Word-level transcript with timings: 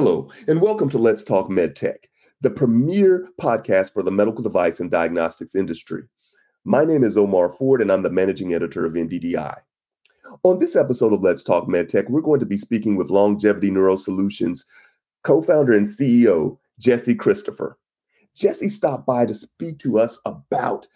Hello, 0.00 0.30
and 0.46 0.60
welcome 0.60 0.88
to 0.90 0.96
Let's 0.96 1.24
Talk 1.24 1.48
MedTech, 1.48 2.04
the 2.40 2.50
premier 2.50 3.28
podcast 3.40 3.92
for 3.92 4.04
the 4.04 4.12
medical 4.12 4.44
device 4.44 4.78
and 4.78 4.88
diagnostics 4.88 5.56
industry. 5.56 6.04
My 6.64 6.84
name 6.84 7.02
is 7.02 7.18
Omar 7.18 7.48
Ford, 7.48 7.82
and 7.82 7.90
I'm 7.90 8.04
the 8.04 8.08
managing 8.08 8.54
editor 8.54 8.86
of 8.86 8.92
MDDI. 8.92 9.56
On 10.44 10.60
this 10.60 10.76
episode 10.76 11.12
of 11.12 11.22
Let's 11.22 11.42
Talk 11.42 11.66
MedTech, 11.66 12.08
we're 12.08 12.20
going 12.20 12.38
to 12.38 12.46
be 12.46 12.56
speaking 12.56 12.94
with 12.94 13.08
Longeviti 13.08 13.72
Neuro 13.72 13.96
Solutions 13.96 14.64
co 15.24 15.42
founder 15.42 15.72
and 15.72 15.84
CEO, 15.84 16.58
Jesse 16.78 17.16
Christopher. 17.16 17.76
Jesse 18.36 18.68
stopped 18.68 19.04
by 19.04 19.26
to 19.26 19.34
speak 19.34 19.80
to 19.80 19.98
us 19.98 20.20
about 20.24 20.86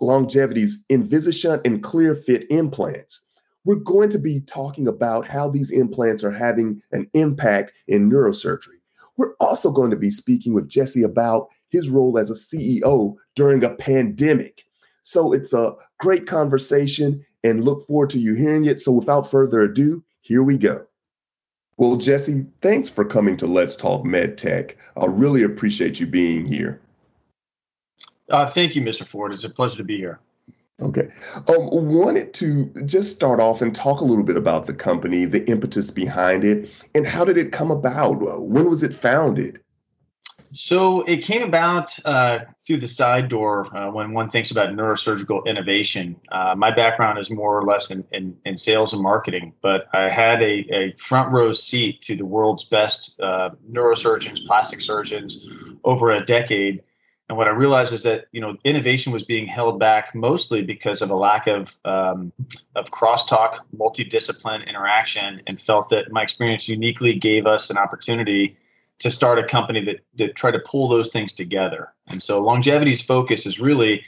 Longeviti's 0.00 0.80
InvisiShunt 0.88 1.62
and 1.64 1.82
ClearFit 1.82 2.46
implants. 2.50 3.23
We're 3.64 3.76
going 3.76 4.10
to 4.10 4.18
be 4.18 4.40
talking 4.40 4.86
about 4.86 5.26
how 5.26 5.48
these 5.48 5.70
implants 5.70 6.22
are 6.22 6.30
having 6.30 6.82
an 6.92 7.08
impact 7.14 7.72
in 7.88 8.10
neurosurgery. 8.10 8.80
We're 9.16 9.34
also 9.40 9.70
going 9.70 9.90
to 9.90 9.96
be 9.96 10.10
speaking 10.10 10.54
with 10.54 10.68
Jesse 10.68 11.02
about 11.02 11.48
his 11.70 11.88
role 11.88 12.18
as 12.18 12.30
a 12.30 12.34
CEO 12.34 13.14
during 13.34 13.64
a 13.64 13.74
pandemic. 13.74 14.64
So 15.02 15.32
it's 15.32 15.52
a 15.52 15.74
great 15.98 16.26
conversation 16.26 17.24
and 17.42 17.64
look 17.64 17.86
forward 17.86 18.10
to 18.10 18.18
you 18.18 18.34
hearing 18.34 18.64
it. 18.64 18.80
So 18.80 18.92
without 18.92 19.30
further 19.30 19.62
ado, 19.62 20.04
here 20.20 20.42
we 20.42 20.56
go. 20.56 20.86
Well, 21.76 21.96
Jesse, 21.96 22.46
thanks 22.60 22.88
for 22.88 23.04
coming 23.04 23.36
to 23.38 23.46
Let's 23.46 23.76
Talk 23.76 24.04
MedTech. 24.04 24.74
I 24.96 25.06
really 25.06 25.42
appreciate 25.42 25.98
you 25.98 26.06
being 26.06 26.46
here. 26.46 26.80
Uh, 28.30 28.46
thank 28.46 28.76
you, 28.76 28.82
Mr. 28.82 29.04
Ford. 29.04 29.32
It's 29.32 29.44
a 29.44 29.50
pleasure 29.50 29.78
to 29.78 29.84
be 29.84 29.96
here. 29.96 30.20
Okay. 30.80 31.08
Um, 31.48 31.68
wanted 31.70 32.34
to 32.34 32.66
just 32.84 33.14
start 33.14 33.40
off 33.40 33.62
and 33.62 33.74
talk 33.74 34.00
a 34.00 34.04
little 34.04 34.24
bit 34.24 34.36
about 34.36 34.66
the 34.66 34.74
company, 34.74 35.24
the 35.24 35.48
impetus 35.48 35.90
behind 35.90 36.44
it, 36.44 36.68
and 36.94 37.06
how 37.06 37.24
did 37.24 37.38
it 37.38 37.52
come 37.52 37.70
about? 37.70 38.14
When 38.40 38.68
was 38.68 38.82
it 38.82 38.92
founded? 38.92 39.60
So 40.50 41.02
it 41.02 41.24
came 41.24 41.42
about 41.42 41.98
uh, 42.04 42.40
through 42.64 42.76
the 42.76 42.86
side 42.86 43.28
door 43.28 43.76
uh, 43.76 43.90
when 43.90 44.12
one 44.12 44.30
thinks 44.30 44.52
about 44.52 44.68
neurosurgical 44.68 45.46
innovation. 45.46 46.20
Uh, 46.30 46.54
my 46.56 46.72
background 46.72 47.18
is 47.18 47.28
more 47.28 47.58
or 47.58 47.64
less 47.64 47.90
in, 47.90 48.04
in, 48.12 48.36
in, 48.44 48.56
sales 48.56 48.92
and 48.92 49.02
marketing, 49.02 49.54
but 49.62 49.88
I 49.92 50.08
had 50.08 50.42
a, 50.42 50.66
a 50.72 50.94
front 50.96 51.32
row 51.32 51.52
seat 51.54 52.02
to 52.02 52.14
the 52.14 52.24
world's 52.24 52.64
best 52.64 53.18
uh, 53.20 53.50
neurosurgeons, 53.68 54.46
plastic 54.46 54.80
surgeons 54.80 55.44
over 55.82 56.12
a 56.12 56.24
decade. 56.24 56.84
And 57.28 57.38
what 57.38 57.48
I 57.48 57.52
realized 57.52 57.92
is 57.92 58.02
that 58.02 58.26
you 58.32 58.40
know 58.40 58.56
innovation 58.64 59.12
was 59.12 59.22
being 59.22 59.46
held 59.46 59.78
back 59.78 60.14
mostly 60.14 60.62
because 60.62 61.00
of 61.00 61.10
a 61.10 61.14
lack 61.14 61.46
of 61.46 61.76
um, 61.84 62.32
of 62.74 62.90
crosstalk, 62.90 63.60
multidiscipline 63.74 64.66
interaction, 64.66 65.40
and 65.46 65.60
felt 65.60 65.88
that 65.88 66.12
my 66.12 66.22
experience 66.22 66.68
uniquely 66.68 67.14
gave 67.14 67.46
us 67.46 67.70
an 67.70 67.78
opportunity 67.78 68.58
to 68.98 69.10
start 69.10 69.38
a 69.38 69.44
company 69.44 69.84
that 69.84 70.00
that 70.16 70.34
try 70.34 70.50
to 70.50 70.58
pull 70.58 70.88
those 70.88 71.08
things 71.08 71.32
together. 71.32 71.92
And 72.08 72.22
so 72.22 72.42
Longeviti's 72.42 73.00
focus 73.00 73.46
is 73.46 73.58
really 73.58 74.04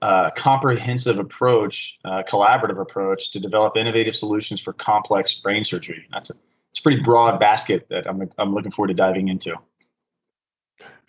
a 0.00 0.32
comprehensive 0.34 1.18
approach, 1.18 1.98
a 2.04 2.22
collaborative 2.22 2.80
approach 2.80 3.32
to 3.32 3.40
develop 3.40 3.76
innovative 3.76 4.14
solutions 4.14 4.60
for 4.60 4.72
complex 4.72 5.34
brain 5.34 5.64
surgery. 5.64 6.06
That's 6.12 6.30
a 6.30 6.34
it's 6.70 6.78
a 6.78 6.82
pretty 6.82 7.02
broad 7.02 7.40
basket 7.40 7.88
that 7.90 8.06
I'm 8.06 8.30
I'm 8.38 8.54
looking 8.54 8.70
forward 8.70 8.88
to 8.88 8.94
diving 8.94 9.28
into. 9.28 9.56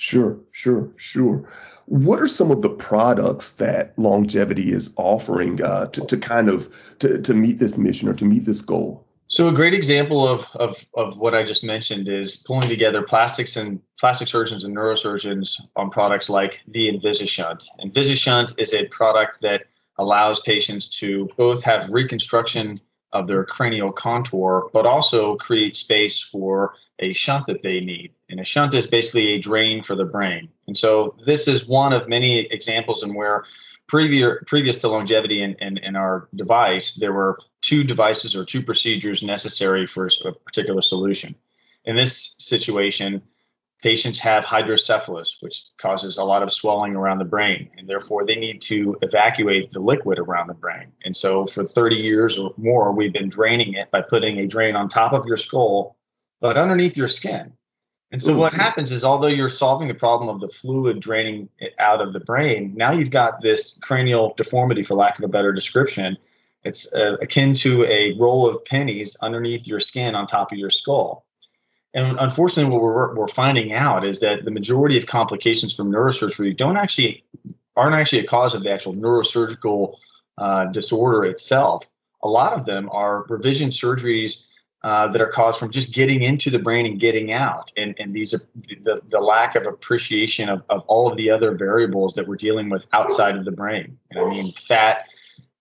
Sure, 0.01 0.39
sure, 0.51 0.89
sure. 0.97 1.47
What 1.85 2.21
are 2.21 2.27
some 2.27 2.49
of 2.49 2.63
the 2.63 2.71
products 2.71 3.51
that 3.51 3.95
Longeviti 3.97 4.73
is 4.73 4.91
offering 4.97 5.61
uh, 5.61 5.89
to, 5.89 6.05
to 6.07 6.17
kind 6.17 6.49
of 6.49 6.73
to, 6.97 7.21
to 7.21 7.35
meet 7.35 7.59
this 7.59 7.77
mission 7.77 8.09
or 8.09 8.15
to 8.15 8.25
meet 8.25 8.43
this 8.43 8.61
goal? 8.61 9.05
So 9.27 9.47
a 9.47 9.53
great 9.53 9.75
example 9.75 10.27
of, 10.27 10.47
of, 10.55 10.83
of 10.95 11.17
what 11.19 11.35
I 11.35 11.43
just 11.43 11.63
mentioned 11.63 12.09
is 12.09 12.35
pulling 12.35 12.67
together 12.67 13.03
plastics 13.03 13.57
and 13.57 13.79
plastic 13.99 14.27
surgeons 14.27 14.63
and 14.63 14.75
neurosurgeons 14.75 15.61
on 15.75 15.91
products 15.91 16.31
like 16.31 16.61
the 16.67 16.91
InvisiShunt. 16.91 17.67
InvisiShunt 17.85 18.55
is 18.57 18.73
a 18.73 18.87
product 18.87 19.41
that 19.41 19.65
allows 19.99 20.39
patients 20.39 20.89
to 21.01 21.29
both 21.37 21.61
have 21.61 21.91
reconstruction 21.91 22.81
of 23.13 23.27
their 23.27 23.43
cranial 23.43 23.91
contour, 23.91 24.67
but 24.73 24.87
also 24.87 25.35
create 25.35 25.75
space 25.75 26.23
for 26.23 26.73
a 27.01 27.13
shunt 27.13 27.47
that 27.47 27.63
they 27.63 27.79
need. 27.79 28.13
And 28.29 28.39
a 28.39 28.45
shunt 28.45 28.73
is 28.75 28.87
basically 28.87 29.33
a 29.33 29.39
drain 29.39 29.83
for 29.83 29.95
the 29.95 30.05
brain. 30.05 30.49
And 30.67 30.77
so 30.77 31.15
this 31.25 31.47
is 31.47 31.67
one 31.67 31.93
of 31.93 32.07
many 32.07 32.39
examples 32.39 33.03
in 33.03 33.13
where 33.13 33.45
previous 33.87 34.37
previous 34.45 34.77
to 34.77 34.87
Longeviti 34.87 35.41
in, 35.41 35.55
in, 35.59 35.77
in, 35.77 35.95
our 35.95 36.29
device, 36.33 36.95
there 36.95 37.11
were 37.11 37.39
two 37.61 37.83
devices 37.83 38.35
or 38.35 38.45
two 38.45 38.63
procedures 38.63 39.21
necessary 39.21 39.85
for 39.85 40.09
a 40.25 40.31
particular 40.31 40.81
solution. 40.81 41.35
In 41.83 41.95
this 41.95 42.35
situation, 42.37 43.21
patients 43.81 44.19
have 44.19 44.45
hydrocephalus, 44.45 45.37
which 45.41 45.65
causes 45.77 46.17
a 46.17 46.23
lot 46.23 46.43
of 46.43 46.51
swelling 46.53 46.95
around 46.95 47.17
the 47.17 47.25
brain, 47.25 47.69
and 47.77 47.89
therefore 47.89 48.25
they 48.25 48.35
need 48.35 48.61
to 48.61 48.97
evacuate 49.01 49.71
the 49.71 49.79
liquid 49.79 50.19
around 50.19 50.47
the 50.47 50.53
brain. 50.53 50.91
And 51.03 51.17
so, 51.17 51.45
for 51.45 51.65
30 51.65 51.95
years 51.95 52.37
or 52.37 52.53
more, 52.57 52.93
we've 52.93 53.13
been 53.13 53.29
draining 53.29 53.73
it 53.73 53.91
by 53.91 54.01
putting 54.01 54.39
a 54.39 54.47
drain 54.47 54.75
on 54.75 54.87
top 54.87 55.13
of 55.13 55.25
your 55.25 55.37
skull, 55.37 55.97
but 56.41 56.57
underneath 56.57 56.97
your 56.97 57.07
skin. 57.07 57.53
And 58.11 58.21
so, 58.21 58.33
Ooh. 58.33 58.37
what 58.37 58.53
happens 58.53 58.91
is, 58.91 59.05
although 59.05 59.27
you're 59.27 59.47
solving 59.47 59.87
the 59.87 59.93
problem 59.93 60.27
of 60.27 60.41
the 60.41 60.49
fluid 60.49 60.99
draining 60.99 61.47
out 61.79 62.01
of 62.01 62.11
the 62.11 62.19
brain, 62.19 62.73
now 62.75 62.91
you've 62.91 63.09
got 63.09 63.41
this 63.41 63.79
cranial 63.81 64.33
deformity, 64.35 64.83
for 64.83 64.95
lack 64.95 65.17
of 65.17 65.23
a 65.23 65.29
better 65.29 65.53
description. 65.53 66.17
It's 66.63 66.93
uh, 66.93 67.15
akin 67.21 67.55
to 67.55 67.85
a 67.85 68.17
roll 68.19 68.47
of 68.47 68.65
pennies 68.65 69.15
underneath 69.21 69.65
your 69.65 69.79
skin 69.79 70.13
on 70.13 70.27
top 70.27 70.51
of 70.51 70.57
your 70.57 70.69
skull. 70.69 71.25
And 71.93 72.19
unfortunately, 72.19 72.71
what 72.71 72.81
we're, 72.81 73.15
we're 73.15 73.27
finding 73.27 73.73
out 73.73 74.05
is 74.05 74.19
that 74.19 74.45
the 74.45 74.51
majority 74.51 74.97
of 74.97 75.05
complications 75.05 75.73
from 75.73 75.91
neurosurgery 75.91 76.55
don't 76.55 76.77
actually 76.77 77.23
aren't 77.75 77.95
actually 77.95 78.19
a 78.19 78.27
cause 78.27 78.53
of 78.53 78.63
the 78.63 78.71
actual 78.71 78.93
neurosurgical 78.93 79.95
uh, 80.37 80.65
disorder 80.65 81.25
itself. 81.25 81.85
A 82.23 82.27
lot 82.27 82.53
of 82.53 82.65
them 82.65 82.89
are 82.91 83.25
revision 83.29 83.69
surgeries 83.69 84.43
uh, 84.83 85.07
that 85.07 85.21
are 85.21 85.27
caused 85.27 85.59
from 85.59 85.69
just 85.69 85.93
getting 85.93 86.23
into 86.23 86.49
the 86.49 86.57
brain 86.57 86.85
and 86.85 86.99
getting 86.99 87.31
out. 87.31 87.71
And, 87.77 87.95
and 87.99 88.13
these 88.13 88.33
are 88.33 88.39
the, 88.83 88.99
the 89.09 89.19
lack 89.19 89.55
of 89.55 89.67
appreciation 89.67 90.49
of, 90.49 90.63
of 90.69 90.81
all 90.87 91.09
of 91.09 91.17
the 91.17 91.29
other 91.29 91.55
variables 91.55 92.15
that 92.15 92.27
we're 92.27 92.37
dealing 92.37 92.69
with 92.69 92.87
outside 92.91 93.35
of 93.35 93.45
the 93.45 93.51
brain. 93.51 93.99
And 94.09 94.19
I 94.19 94.29
mean, 94.29 94.53
fat, 94.53 95.05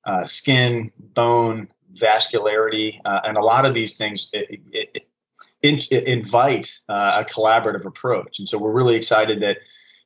uh, 0.05 0.25
skin, 0.25 0.91
bone, 0.99 1.69
vascularity, 1.95 3.01
uh, 3.05 3.21
and 3.25 3.37
a 3.37 3.43
lot 3.43 3.67
of 3.67 3.75
these 3.75 3.97
things 3.97 4.31
it, 4.33 4.61
it, 4.73 5.07
it, 5.63 6.09
invite 6.09 6.79
uh, 6.89 7.23
a 7.23 7.31
collaborative 7.31 7.85
approach. 7.85 8.39
And 8.39 8.49
so 8.49 8.57
we're 8.57 8.73
really 8.73 8.97
excited 8.97 9.41
that 9.41 9.59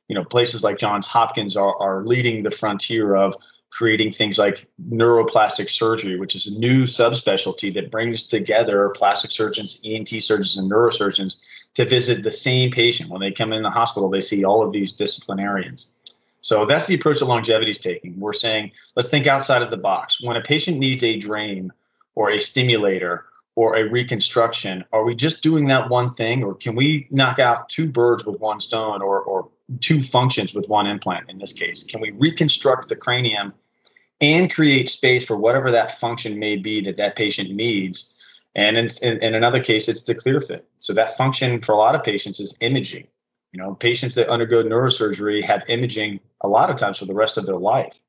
you 0.09 0.15
know 0.15 0.25
places 0.25 0.63
like 0.63 0.77
Johns 0.77 1.07
Hopkins 1.07 1.55
are, 1.55 1.75
are 1.81 2.03
leading 2.03 2.43
the 2.43 2.51
frontier 2.51 3.15
of 3.15 3.35
creating 3.75 4.13
things 4.13 4.37
like 4.37 4.67
neuroplastic 4.89 5.69
surgery, 5.69 6.17
which 6.17 6.33
is 6.33 6.47
a 6.47 6.57
new 6.57 6.83
subspecialty 6.83 7.73
that 7.73 7.91
brings 7.91 8.23
together 8.23 8.87
plastic 8.95 9.29
surgeons, 9.31 9.81
ENT 9.83 10.07
surgeons, 10.23 10.57
and 10.57 10.71
neurosurgeons 10.71 11.35
to 11.73 11.83
visit 11.83 12.23
the 12.23 12.31
same 12.31 12.71
patient. 12.71 13.09
When 13.09 13.19
they 13.19 13.31
come 13.31 13.51
in 13.51 13.63
the 13.63 13.69
hospital, 13.69 14.09
they 14.09 14.21
see 14.21 14.45
all 14.45 14.65
of 14.65 14.71
these 14.71 14.93
disciplinarians. 14.93 15.89
So 16.39 16.65
that's 16.65 16.87
the 16.87 16.95
approach 16.95 17.19
that 17.19 17.25
Longeviti 17.25 17.71
is 17.71 17.79
taking. 17.79 18.17
We're 18.17 18.31
saying, 18.31 18.71
let's 18.95 19.09
think 19.09 19.27
outside 19.27 19.61
of 19.61 19.71
the 19.71 19.77
box. 19.77 20.23
When 20.23 20.37
a 20.37 20.41
patient 20.41 20.79
needs 20.79 21.03
a 21.03 21.17
drain 21.17 21.73
or 22.15 22.29
a 22.29 22.37
stimulator 22.37 23.25
or 23.55 23.75
a 23.75 23.89
reconstruction, 23.89 24.85
are 24.93 25.03
we 25.03 25.15
just 25.15 25.43
doing 25.43 25.67
that 25.67 25.89
one 25.89 26.13
thing, 26.13 26.45
or 26.45 26.55
can 26.55 26.75
we 26.75 27.07
knock 27.11 27.39
out 27.39 27.67
two 27.67 27.89
birds 27.89 28.23
with 28.23 28.39
one 28.39 28.61
stone 28.61 29.01
or, 29.01 29.19
or 29.19 29.49
two 29.81 30.01
functions 30.01 30.53
with 30.53 30.69
one 30.69 30.87
implant 30.87 31.29
in 31.29 31.39
this 31.39 31.51
case? 31.51 31.83
Can 31.83 31.99
we 31.99 32.11
reconstruct 32.11 32.87
the 32.87 32.95
cranium 32.95 33.53
and 34.21 34.53
create 34.53 34.89
space 34.89 35.25
for 35.25 35.35
whatever 35.35 35.71
that 35.71 35.99
function 35.99 36.39
may 36.39 36.55
be 36.55 36.81
that 36.81 36.97
that 36.97 37.15
patient 37.15 37.51
needs. 37.51 38.11
And 38.55 38.77
in, 38.77 38.87
in, 39.01 39.21
in 39.21 39.35
another 39.35 39.61
case, 39.61 39.89
it's 39.89 40.03
the 40.03 40.15
ClearFit. 40.15 40.63
So 40.79 40.93
that 40.93 41.17
function 41.17 41.61
for 41.61 41.73
a 41.73 41.77
lot 41.77 41.95
of 41.95 42.03
patients 42.03 42.39
is 42.39 42.55
imaging. 42.61 43.07
You 43.51 43.61
know, 43.61 43.75
patients 43.75 44.15
that 44.15 44.29
undergo 44.29 44.63
neurosurgery 44.63 45.43
have 45.43 45.69
imaging 45.69 46.19
a 46.41 46.47
lot 46.47 46.69
of 46.69 46.77
times 46.77 46.99
for 46.99 47.05
the 47.05 47.13
rest 47.13 47.37
of 47.37 47.45
their 47.45 47.57
life. 47.57 47.99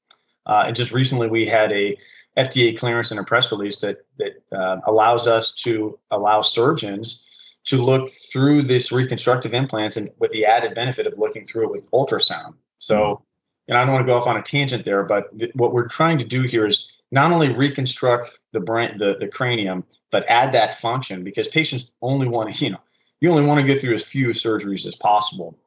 Uh, 0.44 0.64
and 0.66 0.76
just 0.76 0.92
recently, 0.92 1.28
we 1.28 1.46
had 1.46 1.72
a 1.72 1.96
FDA 2.36 2.78
clearance 2.78 3.10
and 3.10 3.18
a 3.18 3.24
press 3.24 3.50
release 3.50 3.78
that 3.78 4.04
that 4.18 4.42
uh, 4.52 4.80
allows 4.86 5.26
us 5.26 5.52
to 5.62 5.98
allow 6.10 6.42
surgeons 6.42 7.24
to 7.66 7.82
look 7.82 8.12
through 8.32 8.62
this 8.62 8.92
reconstructive 8.92 9.54
implants 9.54 9.96
and 9.96 10.10
with 10.18 10.30
the 10.30 10.46
added 10.46 10.74
benefit 10.74 11.06
of 11.06 11.14
looking 11.16 11.44
through 11.44 11.64
it 11.64 11.70
with 11.72 11.90
ultrasound. 11.90 12.54
So 12.78 13.24
and 13.68 13.76
I 13.76 13.84
don't 13.84 13.94
want 13.94 14.06
to 14.06 14.12
go 14.12 14.18
off 14.18 14.26
on 14.26 14.36
a 14.36 14.42
tangent 14.42 14.84
there, 14.84 15.02
but 15.02 15.36
th- 15.38 15.54
what 15.54 15.72
we're 15.72 15.88
trying 15.88 16.18
to 16.18 16.24
do 16.24 16.42
here 16.42 16.66
is 16.66 16.88
not 17.10 17.32
only 17.32 17.52
reconstruct 17.52 18.38
the 18.52 18.60
brain, 18.60 18.98
the, 18.98 19.16
the 19.18 19.28
cranium, 19.28 19.84
but 20.10 20.24
add 20.28 20.52
that 20.52 20.78
function 20.78 21.24
because 21.24 21.48
patients 21.48 21.90
only 22.02 22.28
want 22.28 22.54
to, 22.54 22.64
you 22.64 22.70
know, 22.70 22.80
you 23.20 23.30
only 23.30 23.44
want 23.44 23.66
to 23.66 23.74
go 23.74 23.78
through 23.78 23.94
as 23.94 24.04
few 24.04 24.28
surgeries 24.28 24.86
as 24.86 24.94
possible. 24.94 25.58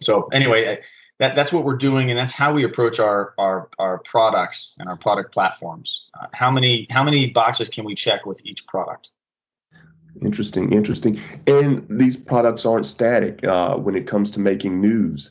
So 0.00 0.28
anyway, 0.32 0.80
that, 1.18 1.34
that's 1.34 1.52
what 1.52 1.64
we're 1.64 1.76
doing, 1.76 2.10
and 2.10 2.18
that's 2.18 2.32
how 2.32 2.52
we 2.52 2.64
approach 2.64 3.00
our 3.00 3.34
our, 3.38 3.70
our 3.78 3.98
products 3.98 4.74
and 4.78 4.88
our 4.88 4.96
product 4.96 5.32
platforms. 5.32 6.02
Uh, 6.18 6.26
how 6.32 6.50
many 6.50 6.86
how 6.90 7.02
many 7.02 7.30
boxes 7.30 7.70
can 7.70 7.84
we 7.84 7.94
check 7.94 8.26
with 8.26 8.44
each 8.44 8.66
product? 8.66 9.08
Interesting, 10.22 10.72
interesting. 10.72 11.20
And 11.46 11.86
these 11.90 12.16
products 12.16 12.64
aren't 12.64 12.86
static 12.86 13.44
uh, 13.46 13.76
when 13.78 13.96
it 13.96 14.06
comes 14.06 14.30
to 14.32 14.40
making 14.40 14.80
news. 14.80 15.30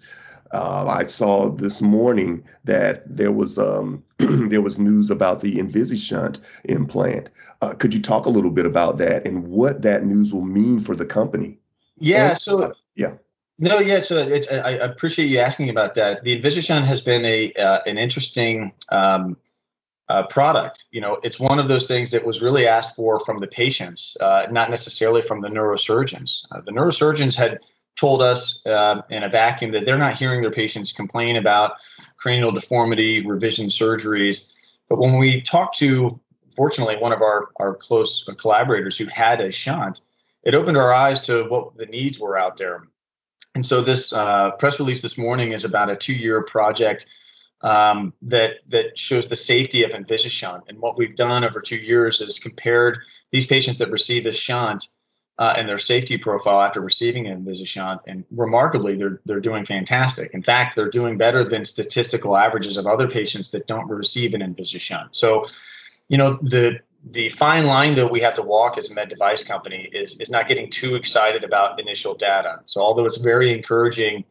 Uh, 0.56 0.86
I 0.88 1.08
saw 1.08 1.50
this 1.50 1.82
morning 1.82 2.46
that 2.64 3.04
there 3.14 3.32
was 3.32 3.58
um, 3.58 4.06
there 4.18 4.62
was 4.62 4.80
news 4.80 5.10
about 5.10 5.42
the 5.42 5.58
InvisiShunt 5.58 6.40
implant. 6.64 7.30
Uh, 7.62 7.74
could 7.74 7.94
you 7.94 8.02
talk 8.02 8.26
a 8.26 8.30
little 8.30 8.52
bit 8.52 8.66
about 8.66 9.00
that 9.00 9.28
and 9.28 9.50
what 9.50 9.82
that 9.82 10.06
news 10.06 10.34
will 10.34 10.46
mean 10.46 10.80
for 10.80 10.96
the 10.96 11.06
company? 11.06 11.60
Yeah. 11.98 12.30
And, 12.30 12.38
so 12.38 12.74
yeah. 12.96 13.16
No, 13.60 13.80
yeah. 13.80 14.00
So 14.00 14.18
I, 14.50 14.56
I, 14.56 14.72
appreciate 14.72 15.28
you 15.28 15.40
asking 15.40 15.70
about 15.72 15.96
that. 15.96 16.24
The 16.24 16.42
InvisiShunt 16.42 16.86
has 16.86 17.02
been 17.02 17.26
a 17.26 17.52
uh, 17.52 17.80
an 17.86 17.98
interesting 17.98 18.72
um, 18.88 19.36
uh, 20.08 20.24
product. 20.28 20.86
You 20.90 21.02
know, 21.02 21.20
it's 21.22 21.40
one 21.40 21.60
of 21.60 21.68
those 21.68 21.86
things 21.86 22.12
that 22.12 22.26
was 22.26 22.42
really 22.42 22.66
asked 22.66 22.96
for 22.96 23.20
from 23.20 23.42
the 23.42 23.48
patients, 23.48 24.16
uh, 24.22 24.48
not 24.50 24.70
necessarily 24.70 25.22
from 25.22 25.42
the 25.42 25.50
neurosurgeons. 25.50 26.44
Uh, 26.50 26.62
the 26.62 26.72
neurosurgeons 26.72 27.36
had 27.36 27.60
told 27.96 28.22
us 28.22 28.66
uh, 28.66 29.02
in 29.10 29.24
a 29.24 29.30
vacuum 29.30 29.72
that 29.72 29.86
they're 29.86 29.98
not 29.98 30.16
hearing 30.16 30.42
their 30.42 30.52
patients 30.52 30.92
complain 30.92 31.38
about 31.38 31.74
cranial 32.18 32.52
deformity, 32.52 33.26
revision 33.26 33.68
surgeries. 33.68 34.46
But 34.90 35.00
when 35.00 35.18
we 35.18 35.42
talked 35.42 35.78
to, 35.80 36.20
fortunately, 36.56 36.98
one 36.98 37.14
of 37.14 37.22
our, 37.22 37.50
our 37.56 37.76
close 37.76 38.26
collaborators 38.38 38.98
who 38.98 39.06
had 39.06 39.42
a 39.42 39.52
shunt, 39.52 40.02
it 40.44 40.54
opened 40.54 40.78
our 40.78 40.94
eyes 40.94 41.22
to 41.22 41.44
what 41.44 41.78
the 41.78 41.86
needs 41.86 42.20
were 42.20 42.38
out 42.38 42.58
there. 42.58 42.84
And 43.56 43.66
so 43.66 43.82
this 43.82 44.12
uh, 44.12 44.52
press 44.52 44.80
release 44.80 45.02
this 45.02 45.18
morning 45.18 45.54
is 45.54 45.64
about 45.64 45.90
a 45.90 45.96
two-year 45.96 46.44
project 46.44 47.06
um, 47.62 48.14
that 48.24 48.58
that 48.68 48.98
shows 48.98 49.28
the 49.28 49.38
safety 49.38 49.84
of 49.84 49.92
InvisiShunt. 49.92 50.64
And 50.68 50.80
what 50.80 50.98
we've 50.98 51.16
done 51.16 51.46
over 51.46 51.62
two 51.62 51.78
years 51.78 52.22
is 52.22 52.40
compared 52.40 53.00
these 53.32 53.48
patients 53.48 53.80
that 53.80 53.92
receive 53.92 54.26
a 54.26 54.34
shunt 54.34 54.88
uh, 55.38 55.54
and 55.58 55.68
their 55.68 55.78
safety 55.78 56.18
profile 56.18 56.62
after 56.62 56.80
receiving 56.80 57.28
an 57.28 57.44
InvisiShunt, 57.44 58.02
and 58.08 58.24
remarkably, 58.32 58.96
they're 58.96 59.20
they're 59.26 59.42
doing 59.42 59.66
fantastic. 59.66 60.34
In 60.34 60.42
fact, 60.42 60.76
they're 60.76 60.90
doing 60.90 61.18
better 61.18 61.44
than 61.44 61.66
statistical 61.66 62.38
averages 62.38 62.78
of 62.78 62.88
other 62.88 63.10
patients 63.10 63.50
that 63.50 63.68
don't 63.68 63.88
receive 63.90 64.34
an 64.34 64.42
InvisiShunt. 64.42 65.10
So, 65.12 65.48
you 66.08 66.18
know, 66.18 66.40
the 66.42 66.80
the 67.04 67.30
fine 67.30 67.66
line 67.66 67.96
that 67.96 68.10
we 68.12 68.22
have 68.22 68.36
to 68.36 68.42
walk 68.42 68.78
as 68.78 68.90
a 68.90 68.94
med 68.94 69.10
device 69.10 69.44
company 69.44 69.90
is 69.92 70.18
is 70.20 70.30
not 70.30 70.48
getting 70.48 70.70
too 70.70 70.96
excited 70.96 71.44
about 71.44 71.80
initial 71.80 72.16
data. 72.16 72.62
So, 72.64 72.82
although 72.82 73.06
it's 73.06 73.18
very 73.18 73.54
encouraging 73.54 74.24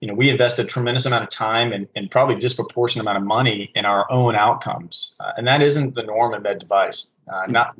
you 0.00 0.08
know, 0.08 0.14
we 0.14 0.28
invest 0.28 0.58
a 0.58 0.64
tremendous 0.64 1.06
amount 1.06 1.24
of 1.24 1.30
time 1.30 1.72
and, 1.72 1.88
and 1.96 2.10
probably 2.10 2.36
disproportionate 2.36 3.04
amount 3.04 3.18
of 3.18 3.24
money 3.24 3.72
in 3.74 3.86
our 3.86 4.10
own 4.12 4.36
outcomes, 4.36 5.14
uh, 5.20 5.32
and 5.36 5.46
that 5.46 5.62
isn't 5.62 5.94
the 5.94 6.02
norm 6.02 6.34
in 6.34 6.42
med 6.42 6.58
device. 6.58 7.14
Uh, 7.26 7.46
not, 7.48 7.74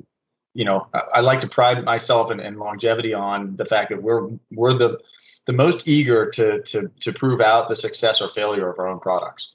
you 0.57 0.65
know, 0.65 0.89
I, 0.95 1.03
I, 1.15 1.21
like 1.21 1.43
to 1.43 1.49
pride 1.49 1.85
myself 1.85 2.31
and, 2.31 2.41
in, 2.41 2.57
Longeviti 2.57 3.13
on 3.13 3.57
the 3.57 3.67
fact 3.67 3.91
that 3.91 4.03
we're 4.03 4.31
we're 4.51 4.73
the 4.73 4.99
the 5.45 5.53
most 5.53 5.87
eager 5.87 6.31
to 6.31 6.63
to 6.63 6.91
to 7.01 7.13
prove 7.13 7.41
out 7.41 7.69
the 7.69 7.77
success 7.77 8.23
or 8.23 8.29
failure 8.29 8.69
of 8.71 8.79
our 8.79 8.89
own 8.89 8.99
products. 8.99 9.53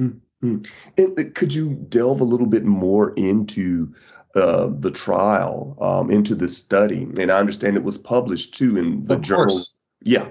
Mm-hmm. 0.00 0.62
And 0.98 1.18
uh, 1.18 1.22
could 1.34 1.52
you 1.52 1.74
delve 1.74 2.20
a 2.20 2.24
little 2.24 2.46
bit 2.46 2.64
more 2.64 3.12
into 3.12 3.94
uh, 4.34 4.70
the 4.70 4.90
trial, 4.90 5.76
um, 5.80 6.10
into 6.10 6.34
the 6.34 6.48
study? 6.48 7.02
And 7.02 7.30
I 7.30 7.38
understand 7.38 7.76
it 7.76 7.84
was 7.84 7.98
published 7.98 8.54
too 8.54 8.76
in 8.78 9.06
the 9.06 9.14
of 9.14 9.22
journal. 9.22 9.46
Course. 9.46 9.72
Yeah. 10.02 10.28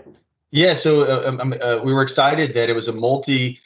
Yeah, 0.52 0.74
so 0.76 1.02
uh, 1.02 1.30
um, 1.30 1.40
um, 1.42 1.56
uh, 1.60 1.80
we 1.84 1.94
were 1.94 2.04
excited 2.04 2.54
that 2.54 2.70
it 2.70 2.74
was 2.74 2.88
a 2.88 2.94
multi 2.94 3.60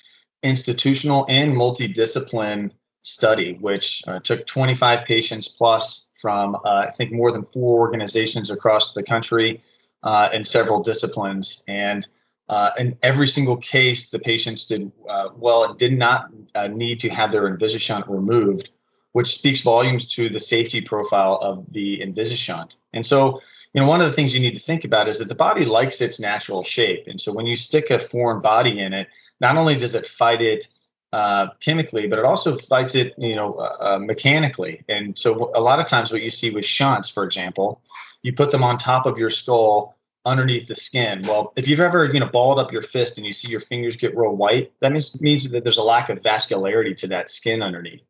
institutional 0.43 1.25
and 1.27 1.53
multidiscipline 1.53 2.71
study, 3.07 3.53
which 3.53 4.03
uh, 4.05 4.19
took 4.19 4.45
25 4.45 5.05
patients 5.05 5.47
plus 5.47 6.07
from, 6.19 6.55
uh, 6.55 6.85
I 6.87 6.91
think, 6.91 7.13
more 7.13 7.31
than 7.31 7.45
four 7.53 7.79
organizations 7.79 8.51
across 8.51 8.93
the 8.93 9.01
country 9.01 9.63
uh, 10.03 10.29
in 10.33 10.43
several 10.43 10.83
disciplines. 10.83 11.63
And 11.67 12.05
uh, 12.49 12.71
in 12.77 12.97
every 13.01 13.27
single 13.27 13.57
case, 13.57 14.09
the 14.09 14.19
patients 14.19 14.67
did 14.67 14.91
well 15.35 15.63
and 15.63 15.79
did 15.79 15.97
not 15.97 16.29
need 16.69 17.01
to 17.01 17.09
have 17.09 17.31
their 17.31 17.49
InvisiShunt 17.49 18.09
removed, 18.09 18.69
which 19.13 19.37
speaks 19.37 19.61
volumes 19.61 20.07
to 20.15 20.29
the 20.29 20.39
safety 20.39 20.81
profile 20.81 21.39
of 21.41 21.71
the 21.71 22.01
InvisiShunt. 22.01 22.75
And 22.93 23.05
so, 23.05 23.41
you 23.73 23.81
know, 23.81 23.87
one 23.87 24.01
of 24.01 24.07
the 24.07 24.13
things 24.13 24.33
you 24.33 24.41
need 24.41 24.53
to 24.53 24.59
think 24.59 24.83
about 24.83 25.07
is 25.07 25.19
that 25.19 25.29
the 25.29 25.35
body 25.35 25.65
likes 25.65 26.01
its 26.01 26.19
natural 26.19 26.63
shape. 26.63 27.07
And 27.07 27.19
so 27.19 27.31
when 27.31 27.45
you 27.45 27.55
stick 27.55 27.89
a 27.89 27.99
foreign 27.99 28.41
body 28.41 28.79
in 28.79 28.93
it, 28.93 29.07
not 29.39 29.55
only 29.55 29.75
does 29.75 29.95
it 29.95 30.05
fight 30.05 30.41
it 30.41 30.67
uh, 31.13 31.47
chemically, 31.59 32.07
but 32.07 32.19
it 32.19 32.25
also 32.25 32.57
fights 32.57 32.95
it, 32.95 33.13
you 33.17 33.35
know, 33.35 33.53
uh, 33.53 33.77
uh, 33.79 33.99
mechanically. 33.99 34.83
And 34.89 35.17
so 35.17 35.51
a 35.55 35.61
lot 35.61 35.79
of 35.79 35.87
times 35.87 36.11
what 36.11 36.21
you 36.21 36.29
see 36.29 36.49
with 36.49 36.65
shunts, 36.65 37.09
for 37.09 37.23
example, 37.23 37.81
you 38.21 38.33
put 38.33 38.51
them 38.51 38.63
on 38.63 38.77
top 38.77 39.05
of 39.05 39.17
your 39.17 39.29
skull 39.29 39.95
underneath 40.25 40.67
the 40.67 40.75
skin. 40.75 41.21
Well, 41.23 41.53
if 41.55 41.69
you've 41.69 41.79
ever, 41.79 42.05
you 42.05 42.19
know, 42.19 42.27
balled 42.27 42.59
up 42.59 42.73
your 42.73 42.81
fist 42.81 43.17
and 43.17 43.25
you 43.25 43.31
see 43.31 43.49
your 43.49 43.61
fingers 43.61 43.95
get 43.95 44.17
real 44.17 44.35
white, 44.35 44.73
that 44.81 44.91
means, 44.91 45.19
means 45.21 45.49
that 45.49 45.63
there's 45.63 45.77
a 45.77 45.83
lack 45.83 46.09
of 46.09 46.21
vascularity 46.21 46.97
to 46.97 47.07
that 47.07 47.29
skin 47.29 47.61
underneath. 47.61 48.03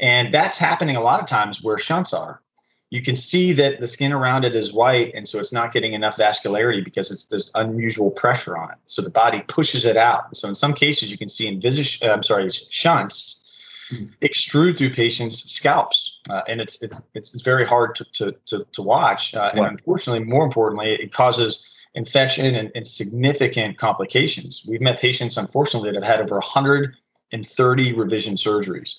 And 0.00 0.34
that's 0.34 0.58
happening 0.58 0.96
a 0.96 1.02
lot 1.02 1.20
of 1.20 1.26
times 1.26 1.62
where 1.62 1.78
shunts 1.78 2.12
are 2.12 2.42
you 2.90 3.02
can 3.02 3.14
see 3.14 3.52
that 3.52 3.78
the 3.78 3.86
skin 3.86 4.12
around 4.12 4.44
it 4.44 4.56
is 4.56 4.72
white 4.72 5.14
and 5.14 5.28
so 5.28 5.38
it's 5.38 5.52
not 5.52 5.72
getting 5.72 5.92
enough 5.92 6.16
vascularity 6.16 6.84
because 6.84 7.10
it's 7.12 7.26
there's 7.26 7.50
unusual 7.54 8.10
pressure 8.10 8.58
on 8.58 8.72
it. 8.72 8.78
So 8.86 9.00
the 9.00 9.10
body 9.10 9.42
pushes 9.46 9.86
it 9.86 9.96
out. 9.96 10.36
So 10.36 10.48
in 10.48 10.56
some 10.56 10.74
cases 10.74 11.10
you 11.10 11.16
can 11.16 11.28
see 11.28 11.46
envisage 11.48 12.02
uh, 12.02 12.08
i'm 12.08 12.22
sorry 12.24 12.50
shunts 12.50 13.44
mm-hmm. 13.90 14.06
extrude 14.20 14.76
through 14.76 14.90
patients 14.90 15.50
scalps 15.50 16.18
uh, 16.28 16.42
and 16.48 16.60
it's, 16.60 16.82
it's 16.82 16.98
it's 17.14 17.42
very 17.42 17.66
hard 17.66 17.94
to 17.96 18.04
to 18.12 18.34
to, 18.46 18.66
to 18.72 18.82
watch 18.82 19.34
uh, 19.34 19.50
and 19.54 19.64
unfortunately 19.64 20.24
more 20.24 20.44
importantly 20.44 20.92
it 20.92 21.12
causes 21.12 21.66
infection 21.94 22.54
and, 22.54 22.70
and 22.74 22.86
significant 22.86 23.78
complications. 23.78 24.64
We've 24.68 24.80
met 24.80 25.00
patients 25.00 25.36
unfortunately 25.36 25.92
that 25.92 26.02
have 26.02 26.18
had 26.18 26.20
over 26.20 26.36
130 26.36 27.92
revision 27.94 28.34
surgeries. 28.34 28.96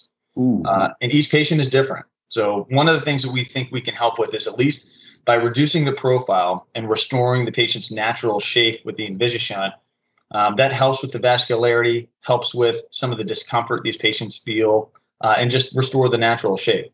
Uh, 0.66 0.90
and 1.02 1.12
each 1.12 1.30
patient 1.30 1.60
is 1.60 1.70
different 1.70 2.06
so 2.32 2.66
one 2.70 2.88
of 2.88 2.96
the 2.96 3.02
things 3.02 3.24
that 3.24 3.32
we 3.34 3.44
think 3.44 3.74
we 3.74 3.82
can 3.82 3.94
help 3.94 4.18
with 4.18 4.34
is 4.34 4.48
at 4.48 4.58
least 4.58 4.90
by 5.26 5.34
reducing 5.34 5.84
the 5.84 5.92
profile 5.92 6.66
and 6.74 6.90
restoring 6.90 7.44
the 7.44 7.52
patient's 7.52 7.92
natural 7.92 8.40
shape 8.40 8.86
with 8.86 8.96
the 8.96 9.06
InvisiShunt. 9.06 9.74
Um, 10.34 10.56
that 10.56 10.72
helps 10.72 11.02
with 11.02 11.12
the 11.12 11.20
vascularity, 11.20 12.08
helps 12.22 12.56
with 12.56 12.84
some 12.90 13.12
of 13.12 13.18
the 13.18 13.26
discomfort 13.26 13.82
these 13.84 13.98
patients 13.98 14.38
feel, 14.38 14.94
uh, 15.20 15.36
and 15.38 15.52
just 15.52 15.76
restore 15.76 16.08
the 16.08 16.18
natural 16.18 16.56
shape. 16.56 16.94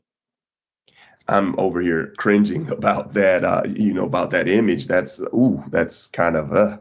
I'm 1.28 1.58
over 1.60 1.82
here 1.82 2.14
cringing 2.18 2.70
about 2.72 3.14
that, 3.14 3.44
uh, 3.44 3.64
you 3.68 3.94
know, 3.94 4.06
about 4.06 4.32
that 4.32 4.48
image. 4.48 4.88
That's 4.88 5.20
ooh, 5.20 5.64
that's 5.70 6.08
kind 6.08 6.36
of 6.36 6.54
uh, 6.54 6.78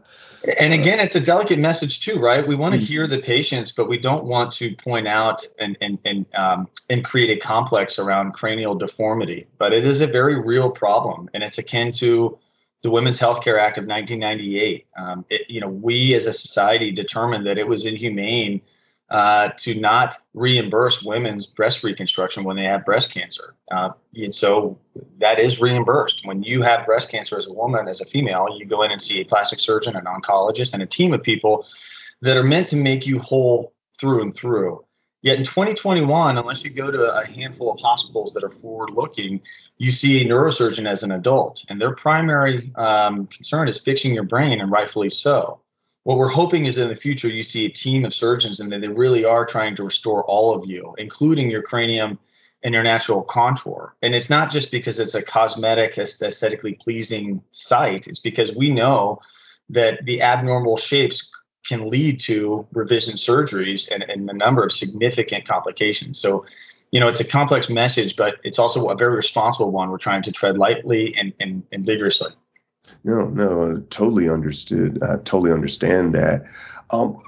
and 0.58 0.72
again, 0.72 1.00
it's 1.00 1.16
a 1.16 1.20
delicate 1.20 1.58
message 1.58 2.00
too, 2.00 2.20
right? 2.20 2.46
We 2.46 2.54
want 2.54 2.74
to 2.74 2.78
mm-hmm. 2.80 2.86
hear 2.86 3.06
the 3.08 3.18
patients, 3.18 3.72
but 3.72 3.88
we 3.88 3.98
don't 3.98 4.24
want 4.24 4.52
to 4.54 4.74
point 4.76 5.08
out 5.08 5.44
and 5.58 5.76
and 5.80 5.98
and 6.04 6.26
um, 6.34 6.68
and 6.88 7.04
create 7.04 7.36
a 7.36 7.40
complex 7.40 7.98
around 7.98 8.32
cranial 8.32 8.74
deformity. 8.74 9.46
But 9.58 9.72
it 9.72 9.86
is 9.86 10.00
a 10.00 10.06
very 10.06 10.40
real 10.40 10.70
problem, 10.70 11.30
and 11.34 11.42
it's 11.42 11.58
akin 11.58 11.92
to 11.92 12.38
the 12.82 12.90
Women's 12.90 13.18
Health 13.18 13.42
Care 13.42 13.58
Act 13.58 13.78
of 13.78 13.86
1998. 13.86 14.86
Um, 14.96 15.24
it, 15.30 15.42
you 15.48 15.60
know, 15.60 15.68
we 15.68 16.14
as 16.14 16.26
a 16.26 16.32
society 16.32 16.92
determined 16.92 17.46
that 17.46 17.58
it 17.58 17.66
was 17.66 17.86
inhumane 17.86 18.60
uh, 19.08 19.50
to 19.58 19.74
not 19.74 20.16
reimburse 20.34 21.02
women's 21.02 21.46
breast 21.46 21.84
reconstruction 21.84 22.42
when 22.44 22.56
they 22.56 22.64
have 22.64 22.84
breast 22.84 23.12
cancer. 23.12 23.54
Uh, 23.70 23.90
and 24.14 24.34
so 24.34 24.78
that 25.18 25.38
is 25.38 25.60
reimbursed. 25.60 26.26
When 26.26 26.42
you 26.42 26.62
have 26.62 26.86
breast 26.86 27.10
cancer 27.10 27.38
as 27.38 27.46
a 27.46 27.52
woman, 27.52 27.86
as 27.86 28.00
a 28.00 28.04
female, 28.04 28.48
you 28.58 28.66
go 28.66 28.82
in 28.82 28.90
and 28.90 29.00
see 29.00 29.20
a 29.20 29.24
plastic 29.24 29.60
surgeon, 29.60 29.94
an 29.94 30.06
oncologist, 30.06 30.74
and 30.74 30.82
a 30.82 30.86
team 30.86 31.14
of 31.14 31.22
people 31.22 31.66
that 32.22 32.36
are 32.36 32.42
meant 32.42 32.68
to 32.68 32.76
make 32.76 33.06
you 33.06 33.20
whole 33.20 33.72
through 33.98 34.22
and 34.22 34.34
through. 34.34 34.84
Yet 35.22 35.38
in 35.38 35.44
2021, 35.44 36.38
unless 36.38 36.64
you 36.64 36.70
go 36.70 36.90
to 36.90 37.20
a 37.20 37.26
handful 37.26 37.72
of 37.72 37.80
hospitals 37.80 38.34
that 38.34 38.44
are 38.44 38.50
forward 38.50 38.90
looking, 38.90 39.40
you 39.78 39.90
see 39.90 40.20
a 40.20 40.24
neurosurgeon 40.24 40.88
as 40.88 41.02
an 41.02 41.12
adult, 41.12 41.64
and 41.68 41.80
their 41.80 41.94
primary 41.94 42.72
um, 42.74 43.26
concern 43.26 43.68
is 43.68 43.78
fixing 43.78 44.14
your 44.14 44.24
brain, 44.24 44.60
and 44.60 44.70
rightfully 44.70 45.10
so 45.10 45.60
what 46.06 46.18
we're 46.18 46.28
hoping 46.28 46.66
is 46.66 46.78
in 46.78 46.86
the 46.86 46.94
future 46.94 47.26
you 47.26 47.42
see 47.42 47.66
a 47.66 47.68
team 47.68 48.04
of 48.04 48.14
surgeons 48.14 48.60
and 48.60 48.70
that 48.70 48.80
they 48.80 48.86
really 48.86 49.24
are 49.24 49.44
trying 49.44 49.74
to 49.74 49.82
restore 49.82 50.22
all 50.22 50.54
of 50.54 50.64
you, 50.64 50.94
including 50.98 51.50
your 51.50 51.62
cranium 51.62 52.20
and 52.62 52.72
your 52.72 52.84
natural 52.84 53.24
contour. 53.24 53.92
And 54.02 54.14
it's 54.14 54.30
not 54.30 54.52
just 54.52 54.70
because 54.70 55.00
it's 55.00 55.16
a 55.16 55.22
cosmetic, 55.22 55.98
aesthetically 55.98 56.74
pleasing 56.74 57.42
site, 57.50 58.06
it's 58.06 58.20
because 58.20 58.54
we 58.54 58.70
know 58.70 59.20
that 59.70 60.04
the 60.04 60.22
abnormal 60.22 60.76
shapes 60.76 61.28
can 61.66 61.90
lead 61.90 62.20
to 62.20 62.68
revision 62.70 63.16
surgeries 63.16 63.90
and, 63.90 64.04
and 64.04 64.30
a 64.30 64.32
number 64.32 64.62
of 64.62 64.70
significant 64.70 65.48
complications. 65.48 66.20
So, 66.20 66.46
you 66.92 67.00
know, 67.00 67.08
it's 67.08 67.18
a 67.18 67.24
complex 67.24 67.68
message, 67.68 68.14
but 68.14 68.36
it's 68.44 68.60
also 68.60 68.90
a 68.90 68.94
very 68.94 69.16
responsible 69.16 69.72
one. 69.72 69.90
We're 69.90 69.98
trying 69.98 70.22
to 70.22 70.30
tread 70.30 70.56
lightly 70.56 71.16
and, 71.18 71.32
and, 71.40 71.64
and 71.72 71.84
vigorously. 71.84 72.30
No, 73.04 73.26
no, 73.26 73.78
totally 73.90 74.28
understood. 74.28 75.02
I 75.02 75.16
totally 75.16 75.52
understand 75.52 76.14
that. 76.14 76.46
Um, 76.90 77.22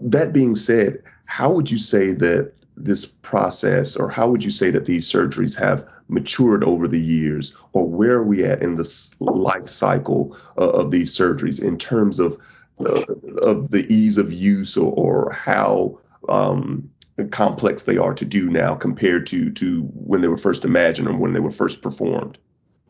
that 0.00 0.32
being 0.32 0.56
said, 0.56 1.02
how 1.24 1.52
would 1.52 1.70
you 1.70 1.78
say 1.78 2.12
that 2.12 2.52
this 2.76 3.06
process, 3.06 3.96
or 3.96 4.08
how 4.10 4.28
would 4.28 4.42
you 4.42 4.50
say 4.50 4.72
that 4.72 4.84
these 4.84 5.10
surgeries 5.10 5.58
have 5.58 5.88
matured 6.08 6.64
over 6.64 6.88
the 6.88 7.00
years, 7.00 7.56
or 7.72 7.88
where 7.88 8.14
are 8.14 8.24
we 8.24 8.44
at 8.44 8.62
in 8.62 8.76
the 8.76 9.14
life 9.20 9.68
cycle 9.68 10.36
uh, 10.58 10.68
of 10.68 10.90
these 10.90 11.16
surgeries 11.16 11.62
in 11.62 11.78
terms 11.78 12.18
of 12.18 12.38
uh, 12.80 13.04
of 13.40 13.70
the 13.70 13.86
ease 13.92 14.18
of 14.18 14.32
use 14.32 14.76
or, 14.76 14.92
or 14.92 15.32
how 15.32 16.00
um, 16.28 16.90
complex 17.30 17.84
they 17.84 17.96
are 17.98 18.14
to 18.14 18.24
do 18.24 18.50
now 18.50 18.74
compared 18.74 19.26
to 19.28 19.52
to 19.52 19.82
when 19.82 20.20
they 20.20 20.28
were 20.28 20.36
first 20.36 20.64
imagined 20.64 21.06
or 21.08 21.16
when 21.16 21.32
they 21.32 21.40
were 21.40 21.52
first 21.52 21.82
performed? 21.82 22.38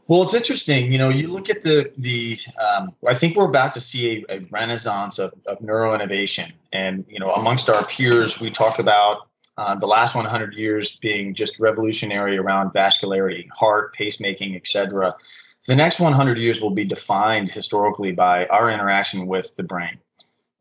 Well, 0.07 0.23
it's 0.23 0.35
interesting. 0.35 0.93
You 0.93 0.99
know, 0.99 1.09
you 1.09 1.29
look 1.29 1.49
at 1.49 1.63
the 1.63 1.91
the. 1.97 2.39
Um, 2.63 2.95
I 3.07 3.15
think 3.15 3.37
we're 3.37 3.49
about 3.49 3.75
to 3.75 3.81
see 3.81 4.25
a, 4.29 4.37
a 4.37 4.47
renaissance 4.51 5.19
of, 5.19 5.33
of 5.47 5.63
neuro 5.63 5.95
innovation, 5.95 6.53
and 6.73 7.07
you 7.09 7.19
know, 7.19 7.31
amongst 7.31 7.71
our 7.71 7.85
peers, 7.87 8.39
we 8.39 8.51
talk 8.51 8.79
about 8.79 9.29
uh, 9.57 9.77
the 9.77 9.87
last 9.87 10.15
100 10.15 10.55
years 10.55 10.97
being 10.97 11.35
just 11.35 11.59
revolutionary 11.59 12.37
around 12.37 12.73
vascularity, 12.73 13.49
heart, 13.51 13.97
pacemaking, 13.97 14.57
etc. 14.57 15.15
The 15.67 15.77
next 15.77 16.01
100 16.01 16.37
years 16.37 16.61
will 16.61 16.71
be 16.71 16.85
defined 16.85 17.51
historically 17.51 18.13
by 18.13 18.47
our 18.47 18.71
interaction 18.71 19.27
with 19.27 19.57
the 19.57 19.63
brain, 19.63 19.99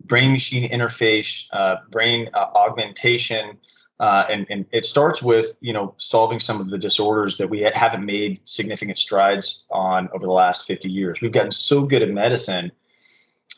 brain 0.05 0.31
machine 0.31 0.69
interface, 0.69 1.47
uh, 1.51 1.77
brain 1.89 2.29
uh, 2.33 2.47
augmentation, 2.55 3.57
uh, 3.99 4.25
and, 4.29 4.47
and 4.49 4.65
it 4.71 4.85
starts 4.85 5.21
with 5.21 5.57
you 5.61 5.73
know 5.73 5.93
solving 5.97 6.39
some 6.39 6.59
of 6.59 6.69
the 6.69 6.77
disorders 6.77 7.37
that 7.37 7.49
we 7.49 7.61
haven't 7.61 8.05
made 8.05 8.39
significant 8.43 8.97
strides 8.97 9.65
on 9.71 10.09
over 10.13 10.25
the 10.25 10.31
last 10.31 10.65
50 10.67 10.89
years. 10.89 11.19
We've 11.21 11.31
gotten 11.31 11.51
so 11.51 11.83
good 11.83 12.01
at 12.01 12.09
medicine, 12.09 12.71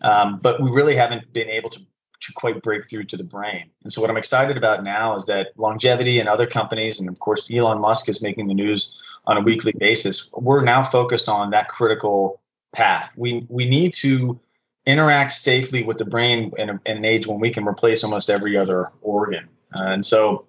um, 0.01 0.39
but 0.41 0.61
we 0.61 0.69
really 0.69 0.95
haven't 0.95 1.31
been 1.33 1.49
able 1.49 1.69
to 1.71 1.79
to 2.21 2.33
quite 2.33 2.61
break 2.61 2.89
through 2.89 3.03
to 3.03 3.17
the 3.17 3.23
brain. 3.23 3.69
And 3.83 3.93
so 3.93 4.01
what 4.01 4.09
I'm 4.09 4.17
excited 4.17 4.57
about 4.57 4.83
now 4.83 5.15
is 5.15 5.25
that 5.25 5.55
Longeviti 5.57 6.19
and 6.19 6.27
other 6.27 6.47
companies, 6.47 6.99
and 6.99 7.09
of 7.09 7.19
course 7.19 7.47
Elon 7.51 7.79
Musk 7.79 8.09
is 8.09 8.21
making 8.21 8.47
the 8.47 8.53
news 8.53 8.97
on 9.27 9.37
a 9.37 9.41
weekly 9.41 9.73
basis. 9.77 10.29
We're 10.33 10.63
now 10.63 10.83
focused 10.83 11.29
on 11.29 11.51
that 11.51 11.69
critical 11.69 12.41
path. 12.71 13.11
We 13.15 13.45
we 13.49 13.67
need 13.67 13.93
to 13.95 14.39
interact 14.85 15.31
safely 15.31 15.83
with 15.83 15.97
the 15.97 16.05
brain 16.05 16.51
in, 16.57 16.69
a, 16.69 16.79
in 16.85 16.97
an 16.97 17.05
age 17.05 17.25
when 17.25 17.39
we 17.39 17.49
can 17.49 17.67
replace 17.67 18.03
almost 18.03 18.29
every 18.29 18.57
other 18.57 18.91
organ. 19.01 19.49
Uh, 19.73 19.83
and 19.83 20.05
so, 20.05 20.47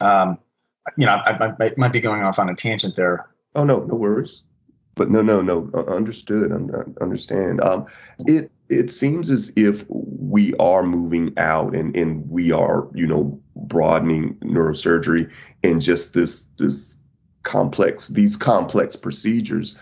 um, 0.00 0.38
you 0.96 1.06
know, 1.06 1.12
I, 1.12 1.30
I, 1.30 1.54
I, 1.58 1.72
might 1.76 1.92
be 1.92 2.00
going 2.00 2.22
off 2.22 2.38
on 2.38 2.48
a 2.48 2.54
tangent 2.54 2.96
there. 2.96 3.28
Oh 3.54 3.64
no, 3.64 3.80
no 3.80 3.94
worries. 3.94 4.42
But 4.94 5.10
no, 5.10 5.22
no, 5.22 5.40
no. 5.40 5.70
Understood. 5.88 6.52
Understand. 7.00 7.60
Um, 7.60 7.86
it 8.20 8.52
it 8.68 8.90
seems 8.90 9.30
as 9.30 9.52
if 9.56 9.84
we 9.88 10.54
are 10.54 10.82
moving 10.82 11.34
out 11.36 11.74
and 11.74 11.96
and 11.96 12.30
we 12.30 12.52
are 12.52 12.88
you 12.94 13.06
know 13.06 13.40
broadening 13.56 14.36
neurosurgery 14.36 15.30
and 15.62 15.82
just 15.82 16.14
this 16.14 16.46
this 16.58 16.96
complex 17.42 18.08
these 18.08 18.36
complex 18.36 18.96
procedures. 18.96 19.76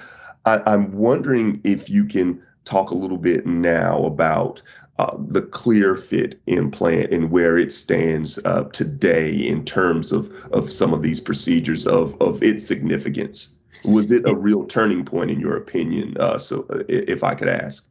I, 0.44 0.60
I'm 0.66 0.92
wondering 0.92 1.60
if 1.64 1.90
you 1.90 2.06
can 2.06 2.42
talk 2.64 2.90
a 2.90 2.96
little 2.96 3.18
bit 3.18 3.46
now 3.46 4.04
about 4.04 4.62
uh, 5.02 5.16
the 5.18 5.42
ClearFit 5.42 6.38
implant 6.46 7.12
and 7.12 7.30
where 7.30 7.58
it 7.58 7.72
stands 7.72 8.38
uh, 8.38 8.64
today 8.72 9.34
in 9.34 9.64
terms 9.64 10.12
of, 10.12 10.32
of 10.52 10.70
some 10.70 10.94
of 10.94 11.02
these 11.02 11.18
procedures 11.18 11.88
of, 11.88 12.22
of 12.22 12.42
its 12.44 12.66
significance. 12.66 13.52
Was 13.84 14.12
it 14.12 14.28
a 14.28 14.34
real 14.34 14.66
turning 14.66 15.04
point 15.04 15.32
in 15.32 15.40
your 15.40 15.56
opinion? 15.56 16.16
Uh, 16.20 16.38
so, 16.38 16.66
uh, 16.70 16.84
if 16.88 17.24
I 17.24 17.34
could 17.34 17.48
ask. 17.48 17.84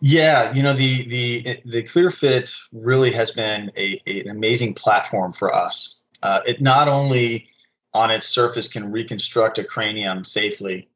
Yeah, 0.00 0.52
you 0.52 0.62
know 0.62 0.74
the 0.74 1.08
the 1.08 1.60
the 1.64 1.82
ClearFit 1.84 2.54
really 2.70 3.12
has 3.12 3.30
been 3.30 3.70
a, 3.76 4.02
a 4.06 4.20
an 4.22 4.28
amazing 4.28 4.74
platform 4.74 5.32
for 5.32 5.54
us. 5.54 6.02
Uh, 6.22 6.40
it 6.44 6.60
not 6.60 6.88
only 6.88 7.48
on 7.94 8.10
its 8.10 8.26
surface 8.26 8.68
can 8.68 8.92
reconstruct 8.92 9.58
a 9.58 9.64
cranium 9.64 10.24
safely, 10.24 10.90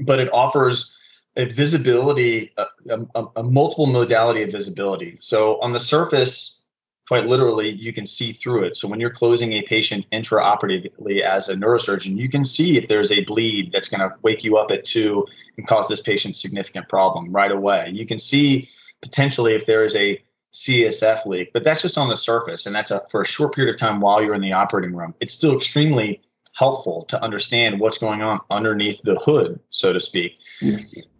but 0.00 0.18
it 0.18 0.32
offers 0.32 0.95
visibility, 1.44 2.52
a, 2.56 2.66
a, 3.14 3.24
a, 3.36 3.42
multiple 3.42 3.86
modality 3.86 4.42
of 4.42 4.50
visibility. 4.50 5.18
So 5.20 5.60
on 5.60 5.72
the 5.72 5.80
surface, 5.80 6.58
quite 7.06 7.26
literally, 7.26 7.70
you 7.70 7.92
can 7.92 8.06
see 8.06 8.32
through 8.32 8.64
it. 8.64 8.76
So 8.76 8.88
when 8.88 9.00
you're 9.00 9.10
closing 9.10 9.52
a 9.52 9.62
patient 9.62 10.06
intraoperatively 10.10 11.20
as 11.20 11.48
a 11.48 11.54
neurosurgeon, 11.54 12.16
you 12.16 12.30
can 12.30 12.44
see 12.44 12.78
if 12.78 12.88
there's 12.88 13.12
a 13.12 13.24
bleed 13.24 13.70
that's 13.72 13.88
going 13.88 14.00
to 14.00 14.16
wake 14.22 14.44
you 14.44 14.56
up 14.56 14.70
at 14.70 14.84
two 14.84 15.26
and 15.58 15.66
cause 15.66 15.88
this 15.88 16.00
patient 16.00 16.36
significant 16.36 16.88
problem 16.88 17.32
right 17.32 17.52
away. 17.52 17.90
You 17.92 18.06
can 18.06 18.18
see 18.18 18.70
potentially 19.02 19.54
if 19.54 19.66
there 19.66 19.84
is 19.84 19.94
a 19.94 20.22
CSF 20.52 21.26
leak, 21.26 21.52
but 21.52 21.64
that's 21.64 21.82
just 21.82 21.98
on 21.98 22.08
the 22.08 22.16
surface, 22.16 22.64
and 22.64 22.74
that's 22.74 22.90
a, 22.90 23.02
for 23.10 23.20
a 23.20 23.26
short 23.26 23.54
period 23.54 23.74
of 23.74 23.78
time 23.78 24.00
while 24.00 24.22
you're 24.22 24.34
in 24.34 24.40
the 24.40 24.52
operating 24.52 24.96
room. 24.96 25.14
It's 25.20 25.34
still 25.34 25.54
extremely 25.54 26.22
helpful 26.54 27.04
to 27.10 27.22
understand 27.22 27.78
what's 27.78 27.98
going 27.98 28.22
on 28.22 28.40
underneath 28.50 29.02
the 29.02 29.16
hood, 29.16 29.60
so 29.68 29.92
to 29.92 30.00
speak. 30.00 30.38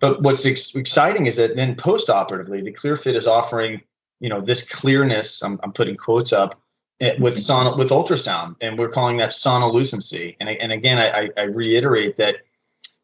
But 0.00 0.22
what's 0.22 0.46
ex- 0.46 0.74
exciting 0.74 1.26
is 1.26 1.36
that 1.36 1.56
then 1.56 1.76
post-operatively, 1.76 2.62
the 2.62 2.72
ClearFit 2.72 3.14
is 3.14 3.26
offering, 3.26 3.82
you 4.20 4.28
know, 4.28 4.40
this 4.40 4.68
clearness. 4.68 5.42
I'm, 5.42 5.60
I'm 5.62 5.72
putting 5.72 5.96
quotes 5.96 6.32
up 6.32 6.60
eh, 7.00 7.16
with 7.18 7.34
mm-hmm. 7.34 7.42
son 7.42 7.78
with 7.78 7.90
ultrasound, 7.90 8.56
and 8.60 8.78
we're 8.78 8.88
calling 8.88 9.18
that 9.18 9.30
sonolucency. 9.30 10.36
And 10.40 10.48
and 10.48 10.72
again, 10.72 10.98
I, 10.98 11.30
I 11.36 11.42
reiterate 11.42 12.16
that 12.16 12.36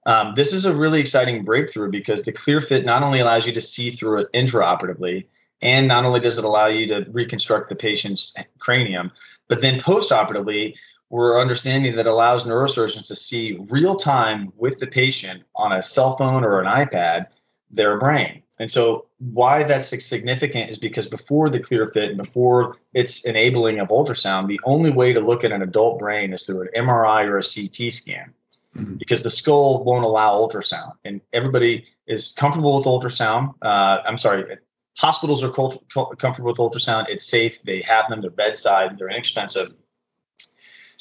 um, 0.05 0.35
this 0.35 0.53
is 0.53 0.65
a 0.65 0.75
really 0.75 1.01
exciting 1.01 1.45
breakthrough 1.45 1.91
because 1.91 2.23
the 2.23 2.33
ClearFit 2.33 2.85
not 2.85 3.03
only 3.03 3.21
allows 3.21 3.47
you 3.47 3.53
to 3.53 3.61
see 3.61 3.91
through 3.91 4.23
it 4.23 4.33
intraoperatively, 4.33 5.27
and 5.61 5.87
not 5.87 6.05
only 6.05 6.21
does 6.21 6.39
it 6.39 6.45
allow 6.45 6.67
you 6.67 6.89
to 6.89 7.07
reconstruct 7.11 7.69
the 7.69 7.77
patient's 7.77 8.35
cranium, 8.59 9.13
but 9.49 9.61
then 9.61 9.81
post-operatively 9.81 10.77
we're 11.13 11.39
understanding 11.39 11.97
that 11.97 12.07
allows 12.07 12.45
neurosurgeons 12.45 13.09
to 13.09 13.15
see 13.15 13.59
real 13.69 13.97
time 13.97 14.51
with 14.57 14.81
the 14.81 14.87
patient 14.87 15.43
on 15.55 15.71
a 15.71 15.83
cell 15.83 16.17
phone 16.17 16.43
or 16.43 16.59
an 16.59 16.67
iPad 16.67 17.27
their 17.71 17.99
brain. 17.99 18.43
And 18.59 18.71
so, 18.71 19.09
why 19.19 19.65
that's 19.65 19.89
significant 20.05 20.71
is 20.71 20.79
because 20.79 21.09
before 21.09 21.51
the 21.51 21.61
ClearFit 21.61 22.09
and 22.09 22.17
before 22.17 22.77
its 22.95 23.25
enabling 23.27 23.79
of 23.79 23.89
ultrasound, 23.89 24.49
the 24.49 24.61
only 24.65 24.91
way 24.91 25.13
to 25.13 25.21
look 25.21 25.45
at 25.45 25.53
an 25.53 25.61
adult 25.61 25.99
brain 25.99 26.33
is 26.33 26.45
through 26.45 26.63
an 26.63 26.69
MRI 26.75 27.25
or 27.27 27.39
a 27.39 27.43
CT 27.43 27.93
scan 27.93 28.33
mm-hmm. 28.75 28.95
because 28.95 29.23
the 29.23 29.31
skull 29.31 29.85
won't 29.85 30.05
allow 30.05 30.39
ultrasound. 30.39 30.93
And 31.05 31.21
everybody 31.33 31.87
is 32.07 32.33
comfortable 32.33 32.77
with 32.77 32.87
ultrasound. 32.87 33.55
Uh, 33.61 33.99
I'm 34.07 34.19
sorry, 34.19 34.59
hospitals 34.97 35.45
are 35.45 35.51
comfortable 35.51 36.51
with 36.51 36.59
ultrasound. 36.59 37.07
It's 37.09 37.27
safe. 37.27 37.63
They 37.63 37.83
have 37.83 38.09
them, 38.09 38.23
they're 38.23 38.31
bedside, 38.31 38.97
they're 38.99 39.11
inexpensive. 39.11 39.73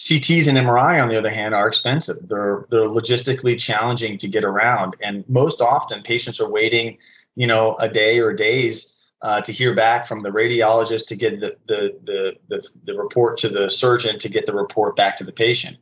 CTs 0.02 0.48
and 0.48 0.58
MRI, 0.58 1.00
on 1.00 1.10
the 1.10 1.18
other 1.18 1.30
hand, 1.30 1.54
are 1.54 1.68
expensive. 1.68 2.28
They're 2.28 2.66
they're 2.72 2.88
logistically 2.88 3.60
challenging 3.60 4.18
to 4.18 4.28
get 4.28 4.44
around, 4.44 4.96
and 5.00 5.24
most 5.30 5.62
often 5.62 6.02
patients 6.02 6.40
are 6.40 6.50
waiting, 6.50 6.98
you 7.36 7.46
know, 7.46 7.76
a 7.76 7.88
day 7.88 8.18
or 8.18 8.34
days 8.34 8.96
uh, 9.22 9.42
to 9.42 9.52
hear 9.52 9.76
back 9.76 10.08
from 10.08 10.22
the 10.22 10.32
radiologist 10.32 11.06
to 11.10 11.16
get 11.16 11.40
the, 11.40 11.56
the 11.68 12.00
the, 12.04 12.36
the 12.48 12.70
the 12.86 12.94
report 12.96 13.38
to 13.40 13.50
the 13.50 13.70
surgeon 13.70 14.18
to 14.18 14.30
get 14.30 14.48
the 14.48 14.56
report 14.56 14.96
back 14.96 15.18
to 15.18 15.24
the 15.24 15.32
patient. 15.32 15.78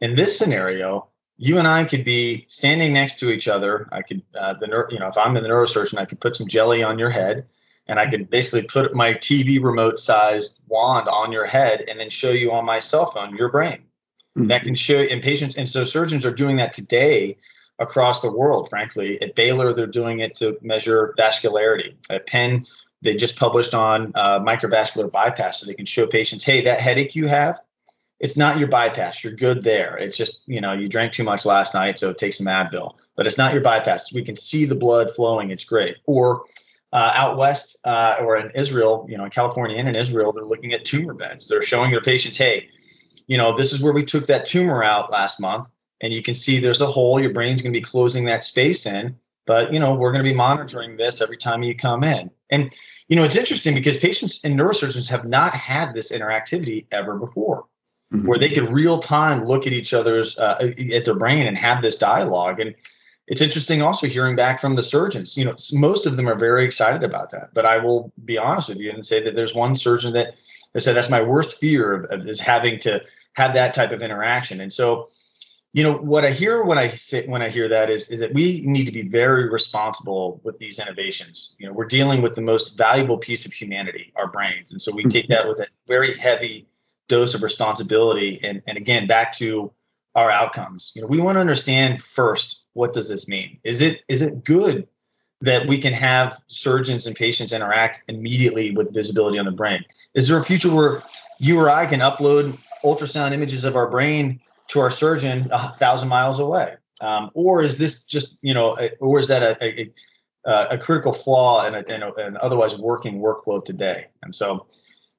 In 0.00 0.14
this 0.14 0.38
scenario, 0.38 1.08
you 1.36 1.58
and 1.58 1.66
I 1.66 1.86
could 1.86 2.04
be 2.04 2.46
standing 2.48 2.92
next 2.92 3.18
to 3.18 3.30
each 3.30 3.48
other. 3.48 3.88
I 3.90 4.02
could, 4.02 4.22
uh, 4.38 4.54
the 4.54 4.86
you 4.90 5.00
know, 5.00 5.08
if 5.08 5.18
I'm 5.18 5.34
the 5.34 5.40
neurosurgeon, 5.40 5.98
I 5.98 6.04
could 6.04 6.20
put 6.20 6.36
some 6.36 6.46
jelly 6.46 6.84
on 6.84 7.00
your 7.00 7.10
head 7.10 7.48
and 7.86 7.98
I 7.98 8.08
can 8.08 8.24
basically 8.24 8.62
put 8.62 8.94
my 8.94 9.14
TV 9.14 9.62
remote 9.62 9.98
sized 9.98 10.60
wand 10.68 11.08
on 11.08 11.32
your 11.32 11.46
head 11.46 11.84
and 11.86 11.98
then 11.98 12.10
show 12.10 12.30
you 12.30 12.52
on 12.52 12.64
my 12.64 12.78
cell 12.78 13.10
phone 13.10 13.36
your 13.36 13.50
brain. 13.50 13.84
Mm-hmm. 14.36 14.48
That 14.48 14.64
can 14.64 14.74
show 14.74 15.00
in 15.00 15.20
patients 15.20 15.56
and 15.56 15.68
so 15.68 15.84
surgeons 15.84 16.26
are 16.26 16.34
doing 16.34 16.56
that 16.56 16.72
today 16.72 17.38
across 17.78 18.20
the 18.20 18.32
world. 18.32 18.68
Frankly, 18.68 19.20
at 19.22 19.34
Baylor 19.34 19.72
they're 19.72 19.86
doing 19.86 20.20
it 20.20 20.36
to 20.36 20.58
measure 20.62 21.14
vascularity. 21.18 21.94
At 22.10 22.26
Penn 22.26 22.66
they 23.02 23.14
just 23.14 23.36
published 23.36 23.74
on 23.74 24.12
uh, 24.14 24.40
microvascular 24.40 25.10
bypass 25.10 25.60
so 25.60 25.66
they 25.66 25.74
can 25.74 25.86
show 25.86 26.06
patients, 26.06 26.44
hey, 26.44 26.64
that 26.64 26.80
headache 26.80 27.14
you 27.14 27.26
have, 27.26 27.60
it's 28.18 28.36
not 28.36 28.58
your 28.58 28.68
bypass. 28.68 29.22
You're 29.22 29.34
good 29.34 29.62
there. 29.62 29.96
It's 29.96 30.16
just 30.16 30.40
you 30.46 30.60
know 30.60 30.72
you 30.72 30.88
drank 30.88 31.12
too 31.12 31.24
much 31.24 31.44
last 31.44 31.74
night, 31.74 31.98
so 31.98 32.12
take 32.12 32.32
some 32.32 32.46
Advil. 32.46 32.94
But 33.14 33.26
it's 33.26 33.38
not 33.38 33.52
your 33.52 33.62
bypass. 33.62 34.12
We 34.12 34.24
can 34.24 34.36
see 34.36 34.64
the 34.64 34.74
blood 34.74 35.10
flowing. 35.14 35.50
It's 35.50 35.64
great. 35.64 35.96
Or 36.06 36.44
uh, 36.96 37.12
out 37.14 37.36
west 37.36 37.76
uh, 37.84 38.16
or 38.20 38.38
in 38.38 38.52
Israel, 38.54 39.04
you 39.06 39.18
know, 39.18 39.24
in 39.24 39.30
California 39.30 39.76
and 39.76 39.86
in 39.86 39.94
Israel, 39.94 40.32
they're 40.32 40.46
looking 40.46 40.72
at 40.72 40.86
tumor 40.86 41.12
beds. 41.12 41.46
They're 41.46 41.60
showing 41.60 41.90
their 41.90 42.00
patients, 42.00 42.38
hey, 42.38 42.70
you 43.26 43.36
know, 43.36 43.54
this 43.54 43.74
is 43.74 43.82
where 43.82 43.92
we 43.92 44.02
took 44.02 44.28
that 44.28 44.46
tumor 44.46 44.82
out 44.82 45.12
last 45.12 45.38
month, 45.38 45.68
and 46.00 46.10
you 46.10 46.22
can 46.22 46.34
see 46.34 46.58
there's 46.58 46.80
a 46.80 46.86
hole. 46.86 47.20
Your 47.20 47.34
brain's 47.34 47.60
going 47.60 47.74
to 47.74 47.78
be 47.78 47.84
closing 47.84 48.24
that 48.24 48.44
space 48.44 48.86
in, 48.86 49.16
but 49.46 49.74
you 49.74 49.78
know, 49.78 49.96
we're 49.96 50.12
going 50.12 50.24
to 50.24 50.30
be 50.30 50.34
monitoring 50.34 50.96
this 50.96 51.20
every 51.20 51.36
time 51.36 51.62
you 51.62 51.76
come 51.76 52.02
in. 52.02 52.30
And 52.50 52.74
you 53.08 53.16
know, 53.16 53.24
it's 53.24 53.36
interesting 53.36 53.74
because 53.74 53.98
patients 53.98 54.42
and 54.42 54.58
neurosurgeons 54.58 55.10
have 55.10 55.26
not 55.26 55.54
had 55.54 55.92
this 55.92 56.12
interactivity 56.12 56.86
ever 56.90 57.18
before. 57.18 57.66
Mm-hmm. 58.10 58.26
Where 58.26 58.38
they 58.38 58.50
could 58.50 58.70
real 58.70 59.00
time 59.00 59.44
look 59.44 59.66
at 59.66 59.74
each 59.74 59.92
other's 59.92 60.38
uh, 60.38 60.72
at 60.94 61.04
their 61.04 61.16
brain 61.16 61.46
and 61.46 61.58
have 61.58 61.82
this 61.82 61.96
dialogue, 61.96 62.60
and 62.60 62.74
it's 63.26 63.40
interesting 63.40 63.82
also 63.82 64.06
hearing 64.06 64.36
back 64.36 64.60
from 64.60 64.76
the 64.76 64.82
surgeons. 64.82 65.36
You 65.36 65.46
know, 65.46 65.54
most 65.72 66.06
of 66.06 66.16
them 66.16 66.28
are 66.28 66.36
very 66.36 66.64
excited 66.64 67.02
about 67.02 67.30
that. 67.30 67.50
But 67.52 67.66
I 67.66 67.78
will 67.78 68.12
be 68.24 68.38
honest 68.38 68.68
with 68.68 68.78
you 68.78 68.92
and 68.92 69.04
say 69.04 69.24
that 69.24 69.34
there's 69.34 69.54
one 69.54 69.76
surgeon 69.76 70.12
that, 70.12 70.34
that 70.72 70.80
said 70.82 70.94
that's 70.94 71.10
my 71.10 71.22
worst 71.22 71.58
fear 71.58 71.92
of, 71.92 72.04
of, 72.04 72.28
is 72.28 72.38
having 72.38 72.78
to 72.80 73.02
have 73.32 73.54
that 73.54 73.74
type 73.74 73.90
of 73.90 74.00
interaction. 74.00 74.60
And 74.60 74.72
so, 74.72 75.08
you 75.72 75.82
know, 75.82 75.94
what 75.94 76.24
I 76.24 76.30
hear 76.30 76.62
when 76.62 76.78
I 76.78 76.90
say 76.90 77.26
when 77.26 77.42
I 77.42 77.50
hear 77.50 77.68
that 77.68 77.90
is 77.90 78.10
is 78.10 78.20
that 78.20 78.32
we 78.32 78.62
need 78.64 78.84
to 78.84 78.92
be 78.92 79.02
very 79.02 79.50
responsible 79.50 80.40
with 80.42 80.58
these 80.58 80.78
innovations. 80.78 81.54
You 81.58 81.66
know, 81.66 81.74
we're 81.74 81.86
dealing 81.86 82.22
with 82.22 82.34
the 82.34 82.40
most 82.40 82.78
valuable 82.78 83.18
piece 83.18 83.44
of 83.44 83.52
humanity, 83.52 84.12
our 84.16 84.28
brains, 84.28 84.70
and 84.70 84.80
so 84.80 84.94
we 84.94 85.04
take 85.04 85.24
mm-hmm. 85.24 85.34
that 85.34 85.48
with 85.48 85.60
a 85.60 85.66
very 85.86 86.16
heavy 86.16 86.68
dose 87.08 87.34
of 87.34 87.42
responsibility. 87.42 88.40
And 88.42 88.62
and 88.66 88.78
again, 88.78 89.06
back 89.06 89.34
to 89.34 89.70
our 90.16 90.30
outcomes. 90.30 90.92
You 90.96 91.02
know, 91.02 91.08
we 91.08 91.20
want 91.20 91.36
to 91.36 91.40
understand 91.40 92.02
first 92.02 92.58
what 92.72 92.92
does 92.92 93.08
this 93.08 93.28
mean? 93.28 93.58
Is 93.62 93.82
it 93.82 94.00
is 94.08 94.22
it 94.22 94.42
good 94.42 94.88
that 95.42 95.68
we 95.68 95.78
can 95.78 95.92
have 95.92 96.40
surgeons 96.48 97.06
and 97.06 97.14
patients 97.14 97.52
interact 97.52 98.02
immediately 98.08 98.72
with 98.72 98.92
visibility 98.92 99.38
on 99.38 99.44
the 99.44 99.52
brain? 99.52 99.84
Is 100.14 100.26
there 100.26 100.38
a 100.38 100.42
future 100.42 100.74
where 100.74 101.02
you 101.38 101.60
or 101.60 101.68
I 101.68 101.86
can 101.86 102.00
upload 102.00 102.58
ultrasound 102.82 103.32
images 103.32 103.64
of 103.64 103.76
our 103.76 103.88
brain 103.90 104.40
to 104.68 104.80
our 104.80 104.90
surgeon 104.90 105.48
a 105.52 105.72
thousand 105.74 106.08
miles 106.08 106.40
away? 106.40 106.76
Um, 107.02 107.30
or 107.34 107.62
is 107.62 107.76
this 107.76 108.04
just 108.04 108.36
you 108.40 108.54
know, 108.54 108.76
or 109.00 109.18
is 109.18 109.28
that 109.28 109.42
a, 109.42 109.64
a, 109.64 109.92
a 110.46 110.78
critical 110.78 111.12
flaw 111.12 111.66
in, 111.66 111.74
a, 111.74 111.80
in 111.80 112.02
an 112.02 112.38
otherwise 112.40 112.78
working 112.78 113.20
workflow 113.20 113.62
today? 113.62 114.06
And 114.22 114.34
so 114.34 114.66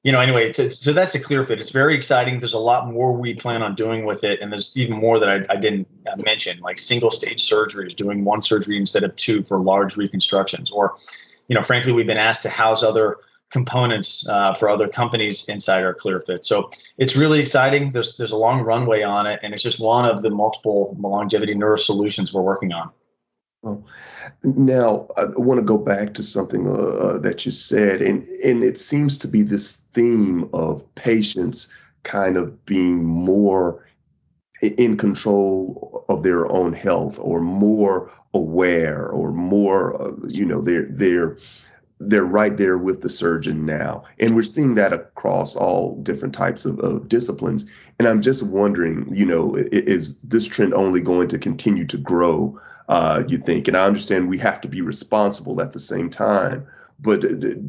you 0.04 0.12
know, 0.12 0.20
anyway, 0.20 0.52
so, 0.52 0.68
so 0.68 0.92
that's 0.92 1.14
a 1.14 1.20
ClearFit. 1.20 1.58
It's 1.58 1.70
very 1.70 1.94
exciting. 1.96 2.38
There's 2.38 2.52
a 2.52 2.58
lot 2.58 2.90
more 2.90 3.12
we 3.12 3.34
plan 3.34 3.62
on 3.62 3.74
doing 3.74 4.04
with 4.04 4.24
it, 4.24 4.40
and 4.40 4.52
there's 4.52 4.72
even 4.76 4.96
more 4.96 5.18
that 5.18 5.28
I, 5.28 5.54
I 5.54 5.56
didn't 5.56 5.88
uh, 6.06 6.16
mention, 6.16 6.60
like 6.60 6.78
single 6.78 7.10
stage 7.10 7.48
surgeries, 7.48 7.96
doing 7.96 8.24
one 8.24 8.42
surgery 8.42 8.76
instead 8.76 9.02
of 9.02 9.16
two 9.16 9.42
for 9.42 9.58
large 9.58 9.96
reconstructions, 9.96 10.70
or, 10.70 10.94
you 11.48 11.54
know, 11.56 11.62
frankly, 11.62 11.92
we've 11.92 12.06
been 12.06 12.16
asked 12.16 12.42
to 12.42 12.48
house 12.48 12.82
other 12.82 13.18
components 13.50 14.28
uh, 14.28 14.54
for 14.54 14.68
other 14.68 14.88
companies 14.88 15.48
inside 15.48 15.82
our 15.82 15.94
ClearFit. 15.94 16.44
So 16.44 16.70
it's 16.96 17.16
really 17.16 17.40
exciting. 17.40 17.92
There's 17.92 18.16
there's 18.16 18.32
a 18.32 18.36
long 18.36 18.62
runway 18.62 19.02
on 19.02 19.26
it, 19.26 19.40
and 19.42 19.54
it's 19.54 19.62
just 19.62 19.80
one 19.80 20.04
of 20.04 20.22
the 20.22 20.30
multiple 20.30 20.96
Longeviti 21.00 21.54
neuro 21.54 21.76
solutions 21.76 22.32
we're 22.32 22.42
working 22.42 22.72
on. 22.72 22.90
Well, 23.62 23.86
now 24.44 25.08
I 25.16 25.26
want 25.36 25.58
to 25.58 25.64
go 25.66 25.78
back 25.78 26.14
to 26.14 26.22
something 26.22 26.66
uh, 26.68 26.70
uh, 26.72 27.18
that 27.18 27.44
you 27.44 27.52
said, 27.52 28.02
and 28.02 28.22
and 28.44 28.62
it 28.62 28.78
seems 28.78 29.18
to 29.18 29.28
be 29.28 29.42
this 29.42 29.76
theme 29.76 30.50
of 30.52 30.94
patients 30.94 31.72
kind 32.04 32.36
of 32.36 32.64
being 32.64 33.04
more 33.04 33.84
in 34.62 34.96
control 34.96 36.04
of 36.08 36.22
their 36.22 36.50
own 36.50 36.72
health, 36.72 37.18
or 37.20 37.40
more 37.40 38.12
aware, 38.34 39.08
or 39.08 39.32
more, 39.32 40.00
uh, 40.02 40.12
you 40.28 40.44
know, 40.44 40.62
they're 40.62 40.86
they're 40.90 41.38
they're 42.00 42.24
right 42.24 42.56
there 42.56 42.78
with 42.78 43.00
the 43.02 43.08
surgeon 43.08 43.66
now, 43.66 44.04
and 44.18 44.34
we're 44.34 44.42
seeing 44.42 44.76
that 44.76 44.92
across 44.92 45.56
all 45.56 45.96
different 46.02 46.34
types 46.34 46.64
of, 46.64 46.78
of 46.80 47.08
disciplines. 47.08 47.66
And 47.98 48.06
I'm 48.06 48.22
just 48.22 48.42
wondering, 48.42 49.08
you 49.12 49.26
know, 49.26 49.56
is 49.56 50.18
this 50.18 50.46
trend 50.46 50.74
only 50.74 51.00
going 51.00 51.28
to 51.28 51.38
continue 51.38 51.86
to 51.86 51.98
grow? 51.98 52.60
uh, 52.88 53.22
you 53.28 53.38
think. 53.38 53.68
And 53.68 53.76
I 53.76 53.84
understand 53.84 54.28
we 54.28 54.38
have 54.38 54.60
to 54.62 54.68
be 54.68 54.80
responsible 54.80 55.60
at 55.60 55.72
the 55.72 55.78
same 55.78 56.10
time. 56.10 56.66
But 57.00 57.20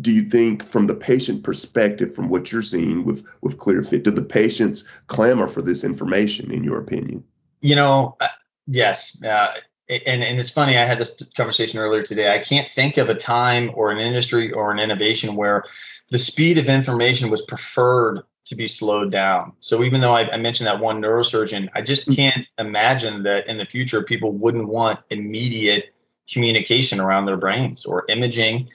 do 0.01 0.11
you 0.11 0.27
think, 0.27 0.63
from 0.63 0.87
the 0.87 0.95
patient 0.95 1.43
perspective, 1.43 2.15
from 2.15 2.29
what 2.29 2.51
you're 2.51 2.63
seeing 2.63 3.05
with 3.05 3.23
with 3.41 3.59
ClearFit, 3.59 4.01
do 4.03 4.09
the 4.09 4.23
patients 4.23 4.85
clamor 5.05 5.47
for 5.47 5.61
this 5.61 5.83
information? 5.83 6.51
In 6.51 6.63
your 6.63 6.79
opinion? 6.79 7.23
You 7.61 7.75
know, 7.75 8.15
uh, 8.19 8.27
yes. 8.65 9.21
Uh, 9.23 9.51
and 9.89 10.23
and 10.23 10.39
it's 10.39 10.51
funny. 10.51 10.77
I 10.77 10.85
had 10.85 10.99
this 10.99 11.15
conversation 11.35 11.79
earlier 11.79 12.03
today. 12.03 12.33
I 12.33 12.39
can't 12.39 12.67
think 12.67 12.97
of 12.97 13.09
a 13.09 13.15
time 13.15 13.71
or 13.73 13.91
an 13.91 13.97
industry 13.97 14.51
or 14.51 14.71
an 14.71 14.79
innovation 14.79 15.35
where 15.35 15.63
the 16.09 16.19
speed 16.19 16.57
of 16.57 16.69
information 16.69 17.29
was 17.29 17.41
preferred 17.41 18.21
to 18.45 18.55
be 18.55 18.67
slowed 18.67 19.11
down. 19.11 19.53
So 19.59 19.83
even 19.83 20.01
though 20.01 20.13
I, 20.13 20.31
I, 20.31 20.37
mentioned 20.37 20.65
that 20.67 20.79
one 20.79 21.01
neurosurgeon, 21.01 21.69
I 21.75 21.83
just 21.83 22.07
mm. 22.07 22.15
can't 22.15 22.47
imagine 22.57 23.23
that 23.23 23.47
in 23.47 23.59
the 23.59 23.65
future 23.65 24.01
people 24.01 24.31
wouldn't 24.31 24.67
want 24.67 24.99
immediate 25.11 25.93
communication 26.31 26.99
around 26.99 27.25
their 27.25 27.37
brains 27.37 27.85
or 27.85 28.05
imaging. 28.09 28.69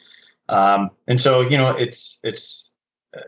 Um, 0.49 0.91
and 1.09 1.21
so 1.21 1.41
you 1.43 1.57
know, 1.57 1.71
it's 1.71 2.19
it's 2.23 2.71
uh, 3.17 3.21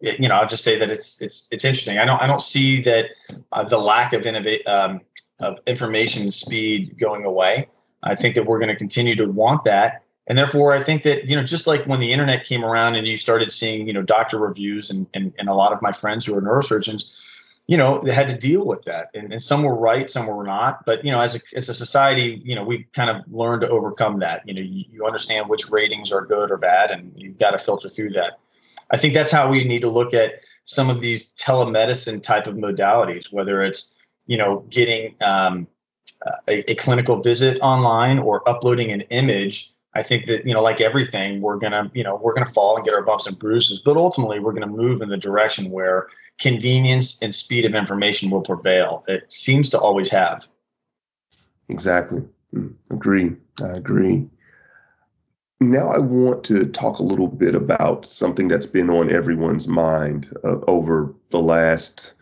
it, 0.00 0.20
you 0.20 0.28
know, 0.28 0.34
I'll 0.34 0.48
just 0.48 0.64
say 0.64 0.78
that 0.80 0.90
it's 0.90 1.20
it's 1.20 1.48
it's 1.50 1.64
interesting. 1.64 1.98
I 1.98 2.04
don't 2.04 2.20
I 2.20 2.26
don't 2.26 2.42
see 2.42 2.82
that 2.82 3.06
uh, 3.52 3.64
the 3.64 3.78
lack 3.78 4.12
of 4.12 4.26
innovate 4.26 4.66
um, 4.66 5.00
of 5.38 5.58
information 5.66 6.30
speed 6.32 6.98
going 6.98 7.24
away. 7.24 7.68
I 8.02 8.14
think 8.14 8.34
that 8.36 8.46
we're 8.46 8.58
going 8.58 8.68
to 8.68 8.76
continue 8.76 9.16
to 9.16 9.26
want 9.26 9.64
that. 9.64 10.02
And 10.28 10.36
therefore 10.36 10.72
i 10.72 10.82
think 10.82 11.04
that 11.04 11.26
you 11.26 11.36
know 11.36 11.44
just 11.44 11.68
like 11.68 11.84
when 11.84 12.00
the 12.00 12.12
internet 12.12 12.44
came 12.44 12.64
around 12.64 12.96
and 12.96 13.06
you 13.06 13.16
started 13.16 13.52
seeing 13.52 13.86
you 13.86 13.92
know 13.92 14.02
doctor 14.02 14.38
reviews 14.38 14.90
and 14.90 15.06
and, 15.14 15.32
and 15.38 15.48
a 15.48 15.54
lot 15.54 15.72
of 15.72 15.80
my 15.80 15.92
friends 15.92 16.26
who 16.26 16.34
are 16.34 16.42
neurosurgeons 16.42 17.14
you 17.66 17.76
know 17.76 17.98
they 17.98 18.12
had 18.12 18.28
to 18.28 18.36
deal 18.36 18.64
with 18.64 18.84
that. 18.84 19.10
And, 19.14 19.32
and 19.32 19.42
some 19.42 19.62
were 19.62 19.74
right 19.74 20.08
some 20.08 20.26
were 20.26 20.44
not. 20.44 20.84
But 20.84 21.04
you 21.04 21.12
know 21.12 21.20
as 21.20 21.36
a, 21.36 21.40
as 21.54 21.68
a 21.68 21.74
society 21.74 22.40
you 22.44 22.54
know 22.54 22.64
we 22.64 22.84
kind 22.92 23.10
of 23.10 23.22
learned 23.30 23.62
to 23.62 23.68
overcome 23.68 24.20
that. 24.20 24.48
You 24.48 24.54
know 24.54 24.62
you, 24.62 24.84
you 24.90 25.06
understand 25.06 25.48
which 25.48 25.70
ratings 25.70 26.12
are 26.12 26.24
good 26.24 26.50
or 26.50 26.56
bad 26.56 26.90
and 26.90 27.12
you've 27.16 27.38
got 27.38 27.50
to 27.52 27.58
filter 27.58 27.88
through 27.88 28.10
that. 28.10 28.38
I 28.90 28.98
think 28.98 29.14
that's 29.14 29.32
how 29.32 29.50
we 29.50 29.64
need 29.64 29.80
to 29.80 29.90
look 29.90 30.14
at 30.14 30.34
some 30.64 30.90
of 30.90 31.00
these 31.00 31.32
telemedicine 31.32 32.22
type 32.22 32.46
of 32.46 32.54
modalities 32.54 33.32
whether 33.32 33.62
it's 33.62 33.92
you 34.26 34.36
know 34.36 34.64
getting 34.68 35.14
um, 35.22 35.66
a, 36.48 36.70
a 36.70 36.74
clinical 36.74 37.22
visit 37.22 37.58
online 37.60 38.18
or 38.18 38.48
uploading 38.48 38.92
an 38.92 39.02
image 39.02 39.72
I 39.96 40.02
think 40.02 40.26
that 40.26 40.46
you 40.46 40.52
know, 40.52 40.62
like 40.62 40.82
everything, 40.82 41.40
we're 41.40 41.56
gonna 41.56 41.90
you 41.94 42.04
know 42.04 42.16
we're 42.16 42.34
gonna 42.34 42.44
fall 42.44 42.76
and 42.76 42.84
get 42.84 42.92
our 42.92 43.02
bumps 43.02 43.26
and 43.26 43.38
bruises, 43.38 43.80
but 43.80 43.96
ultimately 43.96 44.38
we're 44.40 44.52
gonna 44.52 44.66
move 44.66 45.00
in 45.00 45.08
the 45.08 45.16
direction 45.16 45.70
where 45.70 46.08
convenience 46.38 47.18
and 47.22 47.34
speed 47.34 47.64
of 47.64 47.74
information 47.74 48.28
will 48.28 48.42
prevail. 48.42 49.04
It 49.08 49.32
seems 49.32 49.70
to 49.70 49.80
always 49.80 50.10
have. 50.10 50.46
Exactly. 51.70 52.28
Mm, 52.54 52.74
agree. 52.90 53.36
I 53.62 53.68
agree. 53.68 54.28
Now 55.62 55.88
I 55.88 55.98
want 55.98 56.44
to 56.44 56.66
talk 56.66 56.98
a 56.98 57.02
little 57.02 57.28
bit 57.28 57.54
about 57.54 58.06
something 58.06 58.48
that's 58.48 58.66
been 58.66 58.90
on 58.90 59.10
everyone's 59.10 59.66
mind 59.66 60.30
uh, 60.44 60.58
over 60.68 61.14
the 61.30 61.40
last. 61.40 62.12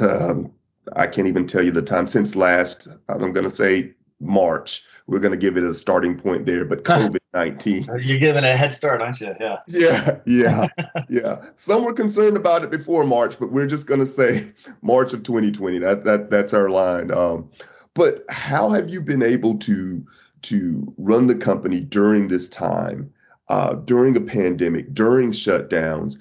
Um, 0.00 0.50
I 0.94 1.06
can't 1.06 1.28
even 1.28 1.46
tell 1.46 1.62
you 1.62 1.70
the 1.70 1.82
time 1.82 2.06
since 2.06 2.36
last. 2.36 2.88
I'm 3.08 3.32
going 3.32 3.44
to 3.44 3.50
say 3.50 3.94
March 4.20 4.84
we're 5.10 5.18
going 5.18 5.32
to 5.32 5.36
give 5.36 5.56
it 5.56 5.64
a 5.64 5.74
starting 5.74 6.16
point 6.16 6.46
there. 6.46 6.64
But 6.64 6.84
COVID 6.84 7.18
19. 7.34 7.88
You're 8.00 8.18
giving 8.18 8.44
a 8.44 8.56
head 8.56 8.72
start, 8.72 9.00
aren't 9.00 9.20
you? 9.20 9.34
Yeah. 9.38 9.58
Yeah. 9.66 10.18
Yeah. 10.24 10.66
yeah. 11.08 11.44
Some 11.56 11.84
were 11.84 11.92
concerned 11.92 12.36
about 12.36 12.62
it 12.62 12.70
before 12.70 13.04
March, 13.04 13.38
but 13.38 13.50
we're 13.50 13.66
just 13.66 13.86
going 13.86 14.00
to 14.00 14.06
say 14.06 14.52
March 14.82 15.12
of 15.12 15.24
2020. 15.24 15.80
That, 15.80 16.04
that, 16.04 16.30
that's 16.30 16.54
our 16.54 16.70
line. 16.70 17.10
Um, 17.12 17.50
but 17.92 18.24
how 18.30 18.70
have 18.70 18.88
you 18.88 19.00
been 19.00 19.22
able 19.22 19.58
to, 19.58 20.06
to 20.42 20.94
run 20.96 21.26
the 21.26 21.34
company 21.34 21.80
during 21.80 22.28
this 22.28 22.48
time, 22.48 23.12
uh, 23.48 23.74
during 23.74 24.16
a 24.16 24.20
pandemic, 24.20 24.94
during 24.94 25.32
shutdowns? 25.32 26.18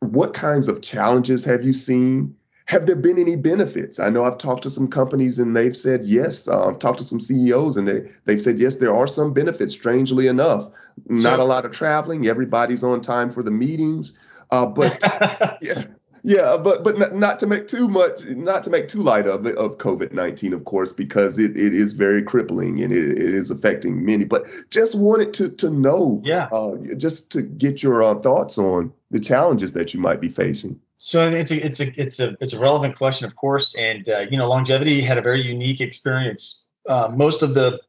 What 0.00 0.32
kinds 0.32 0.68
of 0.68 0.80
challenges 0.80 1.44
have 1.44 1.64
you 1.64 1.74
seen? 1.74 2.36
Have 2.66 2.86
there 2.86 2.96
been 2.96 3.18
any 3.18 3.36
benefits? 3.36 4.00
I 4.00 4.10
know 4.10 4.24
I've 4.24 4.38
talked 4.38 4.64
to 4.64 4.70
some 4.70 4.88
companies 4.88 5.38
and 5.38 5.56
they've 5.56 5.76
said 5.76 6.04
yes. 6.04 6.48
Uh, 6.48 6.68
I've 6.68 6.80
talked 6.80 6.98
to 6.98 7.04
some 7.04 7.20
CEOs 7.20 7.76
and 7.76 7.86
they 7.86 8.10
they've 8.24 8.42
said 8.42 8.58
yes. 8.58 8.76
There 8.76 8.94
are 8.94 9.06
some 9.06 9.32
benefits. 9.32 9.72
Strangely 9.72 10.26
enough, 10.26 10.70
not 11.06 11.38
a 11.38 11.44
lot 11.44 11.64
of 11.64 11.72
traveling. 11.72 12.26
Everybody's 12.26 12.82
on 12.82 13.00
time 13.00 13.30
for 13.30 13.42
the 13.42 13.52
meetings. 13.52 14.18
Uh, 14.50 14.66
but 14.66 14.98
yeah, 15.62 15.84
yeah, 16.24 16.56
but 16.56 16.82
but 16.82 16.98
not, 16.98 17.14
not, 17.14 17.38
to 17.38 17.46
make 17.46 17.68
too 17.68 17.86
much, 17.86 18.24
not 18.24 18.64
to 18.64 18.70
make 18.70 18.88
too 18.88 19.02
light 19.02 19.28
of 19.28 19.46
of 19.46 19.78
COVID 19.78 20.12
nineteen, 20.12 20.52
of 20.52 20.64
course, 20.64 20.92
because 20.92 21.38
it, 21.38 21.56
it 21.56 21.72
is 21.72 21.92
very 21.92 22.24
crippling 22.24 22.82
and 22.82 22.92
it, 22.92 23.12
it 23.12 23.34
is 23.34 23.52
affecting 23.52 24.04
many. 24.04 24.24
But 24.24 24.44
just 24.70 24.96
wanted 24.96 25.34
to 25.34 25.50
to 25.50 25.70
know, 25.70 26.20
yeah, 26.24 26.48
uh, 26.52 26.76
just 26.96 27.30
to 27.32 27.42
get 27.42 27.80
your 27.80 28.02
uh, 28.02 28.16
thoughts 28.16 28.58
on 28.58 28.92
the 29.12 29.20
challenges 29.20 29.74
that 29.74 29.94
you 29.94 30.00
might 30.00 30.20
be 30.20 30.30
facing. 30.30 30.80
So 30.98 31.28
it's 31.28 31.50
a 31.50 31.66
it's 31.66 31.80
a 31.80 32.00
it's 32.00 32.20
a 32.20 32.36
it's 32.40 32.52
a 32.52 32.58
relevant 32.58 32.96
question, 32.96 33.26
of 33.26 33.36
course, 33.36 33.74
and 33.76 34.08
uh, 34.08 34.20
you 34.30 34.38
know, 34.38 34.48
Longeviti 34.48 35.02
had 35.02 35.18
a 35.18 35.22
very 35.22 35.42
unique 35.42 35.80
experience. 35.80 36.64
Uh, 36.88 37.12
most 37.14 37.42
of 37.42 37.54
the 37.54 37.80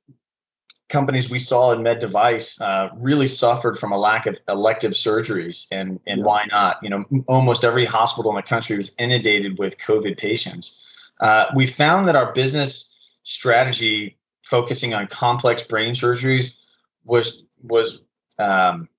companies 0.89 1.29
we 1.29 1.39
saw 1.39 1.71
in 1.71 1.83
med 1.83 1.99
device 1.99 2.59
uh, 2.61 2.89
really 2.95 3.27
suffered 3.27 3.77
from 3.77 3.91
a 3.91 3.97
lack 3.97 4.25
of 4.25 4.37
elective 4.47 4.91
surgeries, 4.91 5.67
and 5.71 5.99
and 6.05 6.19
yeah. 6.19 6.25
why 6.25 6.45
not? 6.45 6.77
You 6.83 6.89
know, 6.89 7.05
almost 7.27 7.63
every 7.63 7.85
hospital 7.85 8.31
in 8.31 8.35
the 8.35 8.43
country 8.43 8.75
was 8.75 8.93
inundated 8.97 9.57
with 9.57 9.77
COVID 9.77 10.17
patients. 10.17 10.83
Uh, 11.19 11.45
we 11.55 11.65
found 11.65 12.07
that 12.09 12.15
our 12.15 12.33
business 12.33 12.93
strategy, 13.23 14.17
focusing 14.43 14.93
on 14.93 15.07
complex 15.07 15.63
brain 15.63 15.93
surgeries, 15.93 16.57
was 17.05 17.43
was 17.63 17.99
um, 18.37 18.89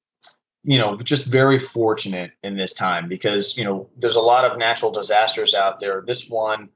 you 0.64 0.78
know, 0.78 0.96
just 0.96 1.24
very 1.24 1.58
fortunate 1.58 2.32
in 2.42 2.56
this 2.56 2.72
time 2.72 3.08
because, 3.08 3.56
you 3.56 3.64
know, 3.64 3.88
there's 3.96 4.16
a 4.16 4.20
lot 4.20 4.44
of 4.44 4.58
natural 4.58 4.90
disasters 4.90 5.54
out 5.54 5.80
there. 5.80 6.02
This 6.06 6.28
one, 6.28 6.70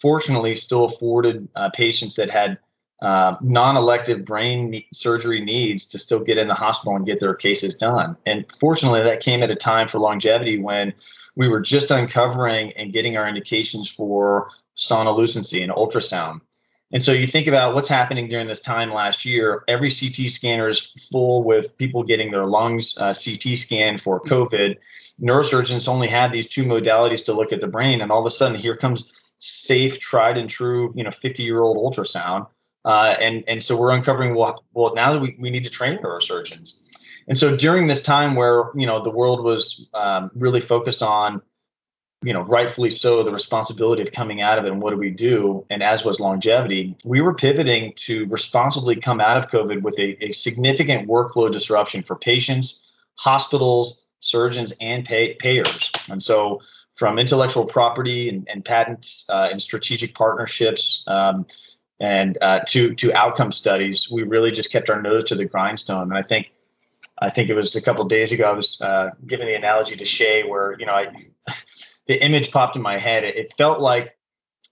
fortunately, 0.00 0.54
still 0.54 0.84
afforded 0.84 1.48
uh, 1.54 1.70
patients 1.70 2.16
that 2.16 2.30
had 2.30 2.58
uh, 3.02 3.36
non-elective 3.40 4.24
brain 4.24 4.82
surgery 4.92 5.44
needs 5.44 5.86
to 5.86 5.98
still 5.98 6.20
get 6.20 6.38
in 6.38 6.48
the 6.48 6.54
hospital 6.54 6.96
and 6.96 7.04
get 7.04 7.20
their 7.20 7.34
cases 7.34 7.74
done. 7.74 8.16
And 8.24 8.46
fortunately, 8.58 9.02
that 9.02 9.20
came 9.20 9.42
at 9.42 9.50
a 9.50 9.56
time 9.56 9.88
for 9.88 9.98
Longeviti 9.98 10.62
when 10.62 10.94
we 11.36 11.48
were 11.48 11.60
just 11.60 11.90
uncovering 11.90 12.72
and 12.74 12.92
getting 12.92 13.16
our 13.16 13.28
indications 13.28 13.90
for 13.90 14.50
sonolucency 14.76 15.62
and 15.62 15.72
ultrasound. 15.72 16.40
And 16.94 17.02
so 17.02 17.10
you 17.10 17.26
think 17.26 17.48
about 17.48 17.74
what's 17.74 17.88
happening 17.88 18.28
during 18.28 18.46
this 18.46 18.60
time 18.60 18.92
last 18.92 19.24
year. 19.24 19.64
Every 19.66 19.90
CT 19.90 20.30
scanner 20.30 20.68
is 20.68 20.92
full 21.10 21.42
with 21.42 21.76
people 21.76 22.04
getting 22.04 22.30
their 22.30 22.46
lungs 22.46 22.96
uh, 22.96 23.12
CT 23.12 23.58
scanned 23.58 24.00
for 24.00 24.20
COVID. 24.20 24.76
Neurosurgeons 25.20 25.88
only 25.88 26.06
had 26.06 26.30
these 26.32 26.46
two 26.46 26.64
modalities 26.64 27.24
to 27.24 27.32
look 27.32 27.52
at 27.52 27.60
the 27.60 27.66
brain, 27.66 28.00
and 28.00 28.12
all 28.12 28.20
of 28.20 28.26
a 28.26 28.30
sudden, 28.30 28.60
here 28.60 28.76
comes 28.76 29.10
safe, 29.38 29.98
tried 29.98 30.38
and 30.38 30.48
true, 30.48 30.92
you 30.94 31.02
know, 31.02 31.10
50 31.10 31.42
year 31.42 31.60
old 31.60 31.76
ultrasound. 31.76 32.46
Uh, 32.84 33.16
and 33.20 33.44
and 33.48 33.60
so 33.60 33.76
we're 33.76 33.90
uncovering 33.90 34.36
well, 34.36 34.64
well 34.72 34.94
now 34.94 35.12
that 35.12 35.20
we, 35.20 35.36
we 35.36 35.50
need 35.50 35.64
to 35.64 35.70
train 35.70 35.98
neurosurgeons. 35.98 36.80
And 37.26 37.36
so 37.36 37.56
during 37.56 37.88
this 37.88 38.02
time 38.02 38.36
where 38.36 38.70
you 38.76 38.86
know 38.86 39.02
the 39.02 39.10
world 39.10 39.42
was 39.42 39.84
um, 39.94 40.30
really 40.36 40.60
focused 40.60 41.02
on 41.02 41.42
you 42.24 42.32
know, 42.32 42.40
rightfully 42.40 42.90
so, 42.90 43.22
the 43.22 43.30
responsibility 43.30 44.02
of 44.02 44.10
coming 44.10 44.40
out 44.40 44.58
of 44.58 44.64
it 44.64 44.72
and 44.72 44.80
what 44.80 44.90
do 44.90 44.96
we 44.96 45.10
do, 45.10 45.66
and 45.68 45.82
as 45.82 46.04
was 46.04 46.18
Longeviti, 46.18 46.96
we 47.04 47.20
were 47.20 47.34
pivoting 47.34 47.92
to 47.96 48.24
responsibly 48.26 48.96
come 48.96 49.20
out 49.20 49.36
of 49.36 49.50
COVID 49.50 49.82
with 49.82 49.98
a, 49.98 50.24
a 50.24 50.32
significant 50.32 51.06
workflow 51.06 51.52
disruption 51.52 52.02
for 52.02 52.16
patients, 52.16 52.82
hospitals, 53.16 54.02
surgeons, 54.20 54.72
and 54.80 55.04
pay, 55.04 55.34
payers. 55.34 55.92
And 56.10 56.22
so, 56.22 56.62
from 56.94 57.18
intellectual 57.18 57.66
property 57.66 58.30
and, 58.30 58.48
and 58.48 58.64
patents 58.64 59.26
uh, 59.28 59.48
and 59.50 59.60
strategic 59.60 60.14
partnerships 60.14 61.02
um, 61.06 61.46
and 62.00 62.38
uh, 62.40 62.60
to 62.68 62.94
to 62.94 63.12
outcome 63.12 63.52
studies, 63.52 64.10
we 64.10 64.22
really 64.22 64.50
just 64.50 64.72
kept 64.72 64.88
our 64.88 65.02
nose 65.02 65.24
to 65.24 65.34
the 65.34 65.44
grindstone. 65.44 66.04
And 66.04 66.16
I 66.16 66.22
think 66.22 66.52
I 67.18 67.28
think 67.28 67.50
it 67.50 67.54
was 67.54 67.76
a 67.76 67.82
couple 67.82 68.04
days 68.06 68.32
ago 68.32 68.50
I 68.50 68.54
was 68.54 68.80
uh, 68.80 69.10
giving 69.26 69.46
the 69.46 69.54
analogy 69.54 69.96
to 69.96 70.04
Shay 70.06 70.42
where 70.42 70.74
you 70.78 70.86
know 70.86 70.94
I 70.94 71.12
the 72.06 72.22
image 72.22 72.50
popped 72.50 72.76
in 72.76 72.82
my 72.82 72.98
head. 72.98 73.24
It, 73.24 73.36
it 73.36 73.54
felt 73.56 73.80
like, 73.80 74.16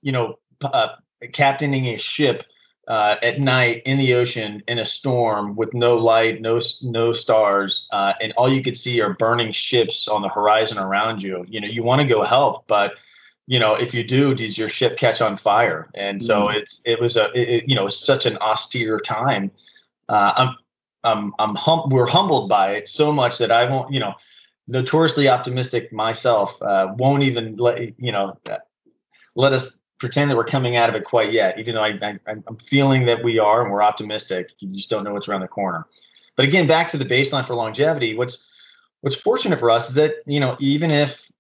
you 0.03 0.13
know, 0.13 0.39
uh, 0.63 0.89
captaining 1.33 1.87
a 1.89 1.99
ship 1.99 2.45
uh, 2.89 3.17
at 3.23 3.41
night 3.41 3.83
in 3.87 3.99
the 3.99 4.15
ocean 4.15 4.63
in 4.67 4.79
a 4.79 4.85
storm 4.85 5.55
with 5.55 5.73
no 5.73 5.97
light, 5.97 6.41
no 6.41 6.61
no 6.83 7.13
stars, 7.13 7.89
uh, 7.93 8.13
and 8.21 8.33
all 8.33 8.53
you 8.53 8.63
could 8.63 8.77
see 8.77 9.01
are 9.01 9.15
burning 9.15 9.53
ships 9.53 10.09
on 10.09 10.23
the 10.23 10.29
horizon 10.29 10.79
around 10.79 11.23
you. 11.23 11.45
You 11.49 11.61
know, 11.61 11.69
you 11.69 11.83
want 11.83 12.01
to 12.01 12.07
go 12.07 12.23
help, 12.23 12.67
but 12.67 12.95
you 13.47 13.59
know, 13.59 13.75
if 13.75 13.95
you 13.95 14.05
do, 14.05 14.35
does 14.35 14.59
your 14.59 14.69
ship 14.69 14.97
catch 14.97 15.21
on 15.21 15.37
fire? 15.37 15.91
And 15.95 16.23
so 16.23 16.47
mm. 16.47 16.57
it's 16.57 16.83
it 16.85 17.01
was 17.01 17.17
a 17.17 17.31
it, 17.35 17.69
you 17.69 17.75
know 17.75 17.89
such 17.89 18.27
an 18.27 18.37
austere 18.39 18.99
time. 18.99 19.53
Uh, 20.09 20.33
I'm 20.37 20.57
I'm 21.05 21.35
I'm 21.39 21.55
hum- 21.55 21.91
we're 21.91 22.07
humbled 22.09 22.49
by 22.49 22.73
it 22.73 22.89
so 22.89 23.13
much 23.13 23.39
that 23.39 23.53
I 23.53 23.71
won't 23.71 23.93
you 23.93 24.01
know 24.01 24.15
notoriously 24.73 25.29
optimistic 25.29 25.93
myself. 25.93 26.61
Uh, 26.61 26.95
won't 26.97 27.23
even 27.23 27.57
let 27.57 28.01
you 28.01 28.11
know 28.11 28.37
let 29.37 29.53
us 29.53 29.77
pretend 29.99 30.31
that 30.31 30.37
we're 30.37 30.45
coming 30.45 30.77
out 30.77 30.89
of 30.89 30.97
it 30.97 31.05
quite 31.05 31.33
yet. 31.33 31.59
Even 31.59 31.75
though 31.77 31.83
I, 31.83 32.19
am 32.27 32.57
feeling 32.57 33.07
that 33.07 33.23
we 33.23 33.39
are 33.39 33.63
and 33.63 33.71
we're 33.71 33.83
optimistic, 33.83 34.51
you 34.59 34.69
just 34.75 34.91
don't 34.91 35.05
know 35.05 35.13
what's 35.13 35.29
around 35.29 35.43
the 35.43 35.49
corner. 35.49 35.87
But 36.37 36.47
again, 36.47 36.67
back 36.67 36.91
to 36.91 36.99
the 36.99 37.05
baseline 37.05 37.47
for 37.47 37.55
Longeviti. 37.55 38.17
What's 38.17 38.49
what's 39.03 39.17
fortunate 39.17 39.61
for 39.61 39.71
us 39.71 39.91
is 39.91 39.95
that 39.97 40.15
you 40.27 40.41
know 40.41 40.57
even 40.59 40.91
if 40.91 41.31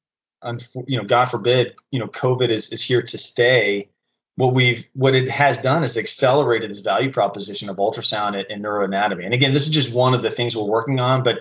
you 0.86 0.98
know 0.98 1.04
God 1.04 1.26
forbid 1.26 1.74
you 1.90 1.98
know 1.98 2.08
COVID 2.08 2.50
is 2.50 2.68
is 2.68 2.82
here 2.82 3.02
to 3.02 3.18
stay. 3.18 3.88
What 4.36 4.54
we've 4.54 4.86
what 4.94 5.14
it 5.14 5.28
has 5.28 5.58
done 5.58 5.84
is 5.84 5.98
accelerated 5.98 6.70
this 6.70 6.80
value 6.80 7.12
proposition 7.12 7.68
of 7.68 7.76
ultrasound 7.76 8.34
and, 8.34 8.46
and 8.50 8.64
neuroanatomy. 8.64 9.26
And 9.26 9.34
again, 9.34 9.52
this 9.52 9.66
is 9.66 9.74
just 9.74 9.92
one 9.92 10.14
of 10.14 10.22
the 10.22 10.30
things 10.30 10.56
we're 10.56 10.62
working 10.62 11.00
on, 11.00 11.22
but 11.22 11.40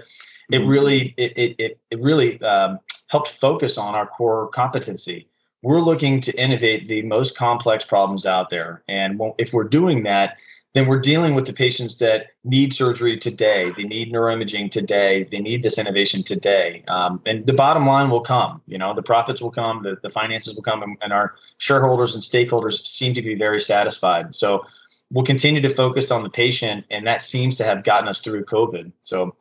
it 0.51 0.59
really 0.59 1.13
it 1.17 1.57
it 1.59 1.79
it 1.89 1.99
really 2.01 2.41
um, 2.41 2.79
helped 3.07 3.29
focus 3.29 3.77
on 3.77 3.95
our 3.95 4.07
core 4.07 4.49
competency. 4.49 5.27
We're 5.63 5.81
looking 5.81 6.21
to 6.21 6.33
innovate 6.33 6.87
the 6.87 7.03
most 7.03 7.37
complex 7.37 7.85
problems 7.85 8.25
out 8.25 8.49
there, 8.49 8.83
and 8.87 9.21
if 9.37 9.53
we're 9.53 9.65
doing 9.65 10.03
that, 10.03 10.37
then 10.73 10.87
we're 10.87 11.01
dealing 11.01 11.35
with 11.35 11.45
the 11.45 11.53
patients 11.53 11.97
that 11.97 12.27
need 12.43 12.73
surgery 12.73 13.17
today. 13.17 13.71
They 13.75 13.83
need 13.83 14.11
neuroimaging 14.11 14.71
today. 14.71 15.27
They 15.29 15.39
need 15.39 15.63
this 15.63 15.77
innovation 15.77 16.23
today. 16.23 16.83
Um, 16.87 17.21
and 17.25 17.45
the 17.45 17.53
bottom 17.53 17.85
line 17.85 18.09
will 18.09 18.21
come. 18.21 18.61
You 18.67 18.77
know, 18.77 18.93
the 18.93 19.03
profits 19.03 19.41
will 19.41 19.51
come, 19.51 19.83
the, 19.83 19.97
the 20.01 20.09
finances 20.09 20.55
will 20.55 20.63
come, 20.63 20.81
and, 20.81 20.97
and, 21.01 21.11
our 21.11 21.35
shareholders 21.57 22.13
and 22.13 22.23
stakeholders 22.23 22.85
seem 22.85 23.15
to 23.15 23.21
be 23.21 23.35
very 23.35 23.59
satisfied. 23.59 24.33
So 24.33 24.65
we'll 25.11 25.25
continue 25.25 25.61
to 25.61 25.69
focus 25.69 26.09
on 26.09 26.23
the 26.23 26.29
patient, 26.29 26.85
and 26.89 27.05
that 27.05 27.21
seems 27.21 27.57
to 27.57 27.65
have 27.65 27.83
gotten 27.83 28.07
us 28.07 28.19
through 28.19 28.45
COVID. 28.45 28.93
So 29.01 29.35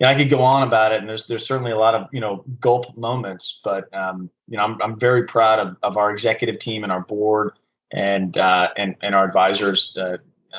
yeah, 0.00 0.08
I 0.08 0.14
could 0.16 0.30
go 0.30 0.42
on 0.42 0.62
about 0.66 0.92
it, 0.92 1.00
and 1.00 1.08
there's 1.08 1.26
there's 1.26 1.46
certainly 1.46 1.70
a 1.70 1.78
lot 1.78 1.94
of 1.94 2.08
you 2.12 2.20
know 2.20 2.44
gulp 2.60 2.96
moments, 2.96 3.60
but 3.62 3.92
um, 3.94 4.28
you 4.48 4.56
know 4.56 4.64
I'm 4.64 4.82
I'm 4.82 4.98
very 4.98 5.24
proud 5.24 5.60
of, 5.60 5.76
of 5.82 5.96
our 5.96 6.10
executive 6.10 6.58
team 6.58 6.82
and 6.82 6.92
our 6.92 7.02
board 7.02 7.52
and 7.92 8.36
uh, 8.36 8.70
and 8.76 8.96
and 9.02 9.14
our 9.14 9.24
advisors 9.24 9.96
uh, 9.96 10.16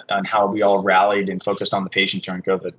on 0.09 0.23
how 0.23 0.47
we 0.47 0.61
all 0.61 0.79
rallied 0.81 1.29
and 1.29 1.43
focused 1.43 1.73
on 1.73 1.83
the 1.83 1.89
patient 1.89 2.23
during 2.23 2.41
COVID. 2.41 2.73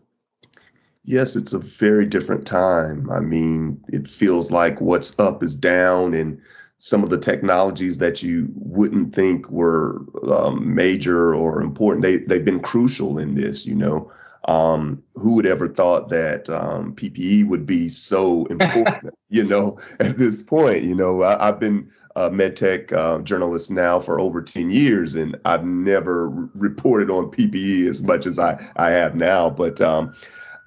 Yes, 1.05 1.37
it's 1.37 1.53
a 1.53 1.59
very 1.59 2.07
different 2.07 2.47
time. 2.47 3.11
I 3.11 3.21
mean, 3.21 3.81
it 3.89 4.09
feels 4.09 4.51
like 4.51 4.81
what's 4.81 5.19
up 5.21 5.43
is 5.43 5.57
down, 5.57 6.15
and 6.15 6.41
some 6.79 7.03
of 7.03 7.11
the 7.11 7.19
technologies 7.19 7.99
that 7.99 8.23
you 8.23 8.49
wouldn't 8.55 9.15
think 9.15 9.51
were 9.51 10.05
um, 10.31 10.75
major 10.75 11.35
or 11.35 11.61
important, 11.61 12.03
they 12.03 12.19
they've 12.19 12.45
been 12.45 12.61
crucial 12.61 13.19
in 13.19 13.35
this. 13.35 13.67
You 13.67 13.77
know. 13.77 14.13
Um, 14.49 15.03
who 15.17 15.35
would 15.35 15.47
ever 15.47 15.67
thought 15.67 16.11
that 16.11 16.49
um, 16.49 16.95
PPE 16.95 17.49
would 17.49 17.67
be 17.67 17.89
so 17.89 18.47
important, 18.51 19.13
you 19.29 19.43
know, 19.43 19.81
at 19.99 20.19
this 20.19 20.41
point? 20.41 20.85
You 20.85 20.95
know, 20.95 21.25
I, 21.25 21.47
have 21.47 21.59
been 21.59 21.91
a 22.17 22.31
medtech 22.31 22.93
uh, 22.93 23.19
journalist 23.23 23.71
now 23.71 24.01
for 24.01 24.19
over 24.19 24.41
10 24.41 24.71
years, 24.71 25.17
and 25.17 25.37
I've 25.45 25.65
never 25.65 26.29
reported 26.55 27.11
on 27.11 27.31
PPE 27.31 27.89
as 27.91 28.03
much 28.03 28.25
as 28.25 28.39
I, 28.39 28.65
I 28.77 28.91
have 28.91 29.15
now. 29.15 29.51
But 29.51 29.83
um, 29.83 30.15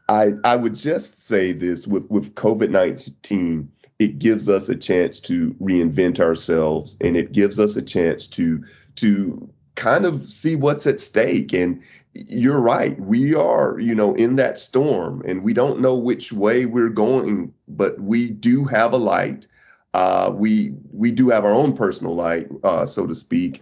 I, 0.07 0.33
I 0.43 0.55
would 0.55 0.75
just 0.75 1.25
say 1.25 1.51
this 1.53 1.87
with, 1.87 2.05
with 2.09 2.35
COVID 2.35 2.69
19, 2.69 3.71
it 3.99 4.17
gives 4.17 4.47
us 4.47 4.69
a 4.69 4.75
chance 4.75 5.19
to 5.19 5.53
reinvent 5.61 6.19
ourselves 6.19 6.97
and 7.01 7.17
it 7.17 7.33
gives 7.33 7.59
us 7.59 7.75
a 7.75 7.81
chance 7.81 8.27
to 8.27 8.63
to 8.95 9.49
kind 9.75 10.05
of 10.05 10.29
see 10.29 10.55
what's 10.55 10.87
at 10.87 10.99
stake 10.99 11.53
and 11.53 11.83
you're 12.13 12.59
right. 12.59 12.99
We 12.99 13.35
are, 13.35 13.79
you 13.79 13.93
know, 13.93 14.15
in 14.15 14.37
that 14.37 14.57
storm 14.57 15.21
and 15.25 15.43
we 15.43 15.53
don't 15.53 15.79
know 15.79 15.95
which 15.95 16.33
way 16.33 16.65
we're 16.65 16.89
going, 16.89 17.53
but 17.67 17.99
we 17.99 18.29
do 18.31 18.65
have 18.65 18.93
a 18.93 18.97
light. 18.97 19.47
Uh, 19.93 20.31
we 20.33 20.73
we 20.91 21.11
do 21.11 21.29
have 21.29 21.45
our 21.45 21.53
own 21.53 21.75
personal 21.75 22.15
light, 22.15 22.47
uh, 22.63 22.85
so 22.85 23.05
to 23.05 23.15
speak. 23.15 23.61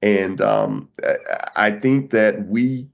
And 0.00 0.40
um, 0.40 0.88
I 1.56 1.72
think 1.72 2.10
that 2.10 2.46
we 2.46 2.88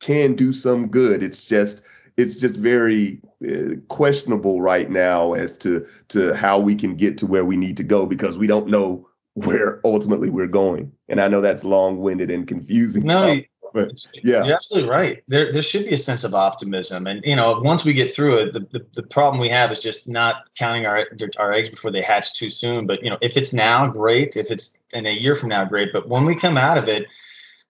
can 0.00 0.34
do 0.34 0.52
some 0.52 0.88
good. 0.88 1.22
It's 1.22 1.46
just 1.46 1.82
it's 2.16 2.36
just 2.36 2.56
very 2.56 3.20
Uh, 3.46 3.76
questionable 3.88 4.60
right 4.60 4.90
now 4.90 5.32
as 5.32 5.56
to 5.56 5.86
to 6.08 6.34
how 6.34 6.58
we 6.58 6.74
can 6.74 6.94
get 6.94 7.16
to 7.16 7.26
where 7.26 7.44
we 7.46 7.56
need 7.56 7.74
to 7.74 7.82
go 7.82 8.04
because 8.04 8.36
we 8.36 8.46
don't 8.46 8.68
know 8.68 9.08
where 9.32 9.80
ultimately 9.82 10.28
we're 10.28 10.46
going. 10.46 10.92
And 11.08 11.22
I 11.22 11.28
know 11.28 11.40
that's 11.40 11.64
long-winded 11.64 12.30
and 12.30 12.46
confusing. 12.46 13.04
No, 13.04 13.16
uh, 13.16 13.36
but 13.72 13.92
yeah, 14.22 14.44
you're 14.44 14.56
absolutely 14.56 14.90
right. 14.90 15.22
There, 15.28 15.52
there 15.52 15.62
should 15.62 15.86
be 15.86 15.94
a 15.94 15.98
sense 15.98 16.24
of 16.24 16.34
optimism, 16.34 17.06
and 17.06 17.24
you 17.24 17.34
know, 17.34 17.60
once 17.60 17.82
we 17.82 17.92
get 17.92 18.14
through 18.14 18.38
it, 18.38 18.52
the, 18.52 18.60
the, 18.60 18.86
the, 18.94 19.02
problem 19.04 19.40
we 19.40 19.48
have 19.48 19.72
is 19.72 19.82
just 19.82 20.06
not 20.06 20.44
counting 20.54 20.84
our 20.84 21.06
our 21.38 21.52
eggs 21.52 21.70
before 21.70 21.90
they 21.90 22.02
hatch 22.02 22.34
too 22.36 22.50
soon. 22.50 22.86
But 22.86 23.02
you 23.02 23.10
know, 23.10 23.18
if 23.22 23.38
it's 23.38 23.52
now, 23.54 23.86
great. 23.86 24.36
If 24.36 24.50
it's 24.50 24.78
in 24.92 25.06
a 25.06 25.12
year 25.12 25.34
from 25.34 25.48
now, 25.48 25.64
great. 25.64 25.92
But 25.92 26.08
when 26.08 26.24
we 26.24 26.34
come 26.34 26.58
out 26.58 26.76
of 26.76 26.88
it, 26.88 27.06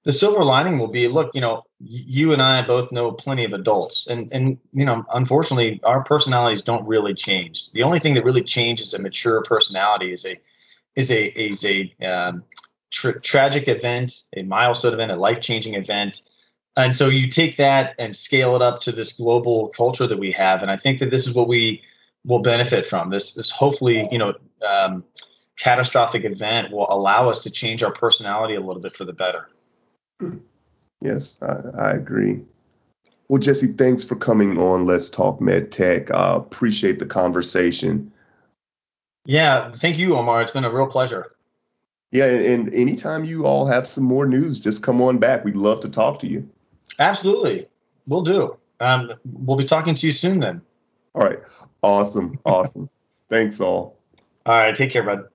the 0.05 0.13
silver 0.13 0.43
lining 0.43 0.79
will 0.79 0.89
be, 0.89 1.09
look, 1.09 1.33
you 1.35 1.41
know, 1.41 1.65
you 1.79 2.33
and 2.33 2.41
I 2.41 2.67
both 2.67 2.91
know 2.91 3.13
plenty 3.13 3.45
of 3.45 3.53
adults, 3.53 4.07
and 4.07 4.33
and 4.33 4.59
you 4.73 4.85
know, 4.85 5.05
unfortunately, 5.13 5.81
our 5.85 6.03
personalities 6.03 6.63
don't 6.63 6.87
really 6.87 7.15
change. 7.15 7.71
The 7.73 7.83
only 7.83 7.99
thing 7.99 8.15
that 8.15 8.25
really 8.25 8.43
changes 8.43 8.95
a 8.95 8.99
mature 8.99 9.43
personality 9.43 10.13
is 10.13 10.25
a 10.25 10.41
is 10.97 11.11
a 11.11 11.27
is 11.27 11.65
a 11.65 11.95
um, 12.05 12.45
tra- 12.91 13.21
tragic 13.21 13.69
event, 13.69 14.23
a 14.37 14.43
milestone 14.43 14.95
event, 14.95 15.13
a 15.13 15.17
life 15.17 15.41
changing 15.41 15.75
event. 15.75 16.23
And 16.77 16.95
so 16.95 17.09
you 17.09 17.29
take 17.29 17.57
that 17.57 17.97
and 17.99 18.15
scale 18.15 18.55
it 18.57 18.63
up 18.63 18.81
to 18.83 18.93
this 18.93 19.13
global 19.13 19.69
culture 19.69 20.07
that 20.07 20.19
we 20.19 20.33
have. 20.33 20.63
And 20.63 20.71
I 20.71 20.77
think 20.77 21.01
that 21.01 21.11
this 21.11 21.27
is 21.27 21.35
what 21.35 21.49
we 21.49 21.83
will 22.25 22.39
benefit 22.41 22.87
from. 22.87 23.11
This, 23.11 23.35
this 23.35 23.51
hopefully, 23.51 24.09
you 24.11 24.19
know, 24.19 24.35
um, 24.67 25.05
catastrophic 25.59 26.25
event 26.25 26.71
will 26.71 26.87
allow 26.89 27.29
us 27.29 27.41
to 27.41 27.51
change 27.51 27.83
our 27.83 27.93
personality 27.93 28.55
a 28.55 28.61
little 28.61 28.81
bit 28.81 28.97
for 28.97 29.05
the 29.05 29.13
better. 29.13 29.49
Yes, 31.01 31.39
I, 31.43 31.57
I 31.79 31.91
agree. 31.93 32.43
Well, 33.29 33.41
Jesse, 33.41 33.69
thanks 33.69 34.05
for 34.05 34.17
coming 34.17 34.59
on. 34.59 34.87
Let's 34.87 35.09
talk 35.09 35.41
med 35.41 35.71
tech. 35.71 36.11
Uh, 36.11 36.35
appreciate 36.37 36.99
the 36.99 37.07
conversation. 37.07 38.13
Yeah, 39.25 39.71
thank 39.73 39.99
you, 39.99 40.17
Omar. 40.17 40.43
It's 40.43 40.53
been 40.53 40.65
a 40.65 40.73
real 40.73 40.87
pleasure. 40.87 41.33
Yeah, 42.11 42.27
and 42.27 42.75
anytime 42.75 43.25
you 43.25 43.47
all 43.47 43.67
have 43.67 43.87
some 43.87 44.05
more 44.05 44.27
news, 44.27 44.59
just 44.59 44.83
come 44.83 45.01
on 45.01 45.19
back. 45.19 45.45
We'd 45.45 45.57
love 45.57 45.81
to 45.81 45.89
talk 45.89 46.19
to 46.21 46.27
you. 46.27 46.49
Absolutely. 46.99 47.69
We'll 48.09 48.23
do. 48.23 48.57
Um, 48.81 49.13
we'll 49.25 49.57
be 49.57 49.65
talking 49.65 49.95
to 49.95 50.07
you 50.07 50.13
soon 50.13 50.41
then. 50.41 50.61
All 51.15 51.23
right. 51.23 51.39
Awesome. 51.83 52.39
Awesome. 52.45 52.91
Thanks 53.29 53.61
all. 53.61 53.97
All 54.45 54.55
right. 54.57 54.75
Take 54.75 54.91
care, 54.91 55.05
bud. 55.05 55.29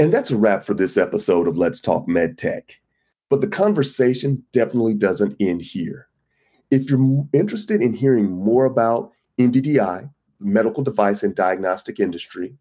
And 0.00 0.12
that's 0.14 0.30
a 0.30 0.36
wrap 0.36 0.64
for 0.64 0.72
this 0.72 0.96
episode 0.96 1.46
of 1.46 1.58
Let's 1.58 1.82
Talk 1.82 2.08
MedTech. 2.08 2.76
But 3.28 3.42
the 3.42 3.46
conversation 3.46 4.42
definitely 4.50 4.94
doesn't 4.94 5.36
end 5.38 5.60
here. 5.60 6.08
If 6.70 6.88
you're 6.88 7.26
interested 7.34 7.82
in 7.82 7.92
hearing 7.92 8.30
more 8.30 8.64
about 8.64 9.12
MDDI, 9.38 10.10
medical 10.38 10.82
device 10.82 11.22
and 11.22 11.34
diagnostic 11.34 12.00
industry, 12.00 12.56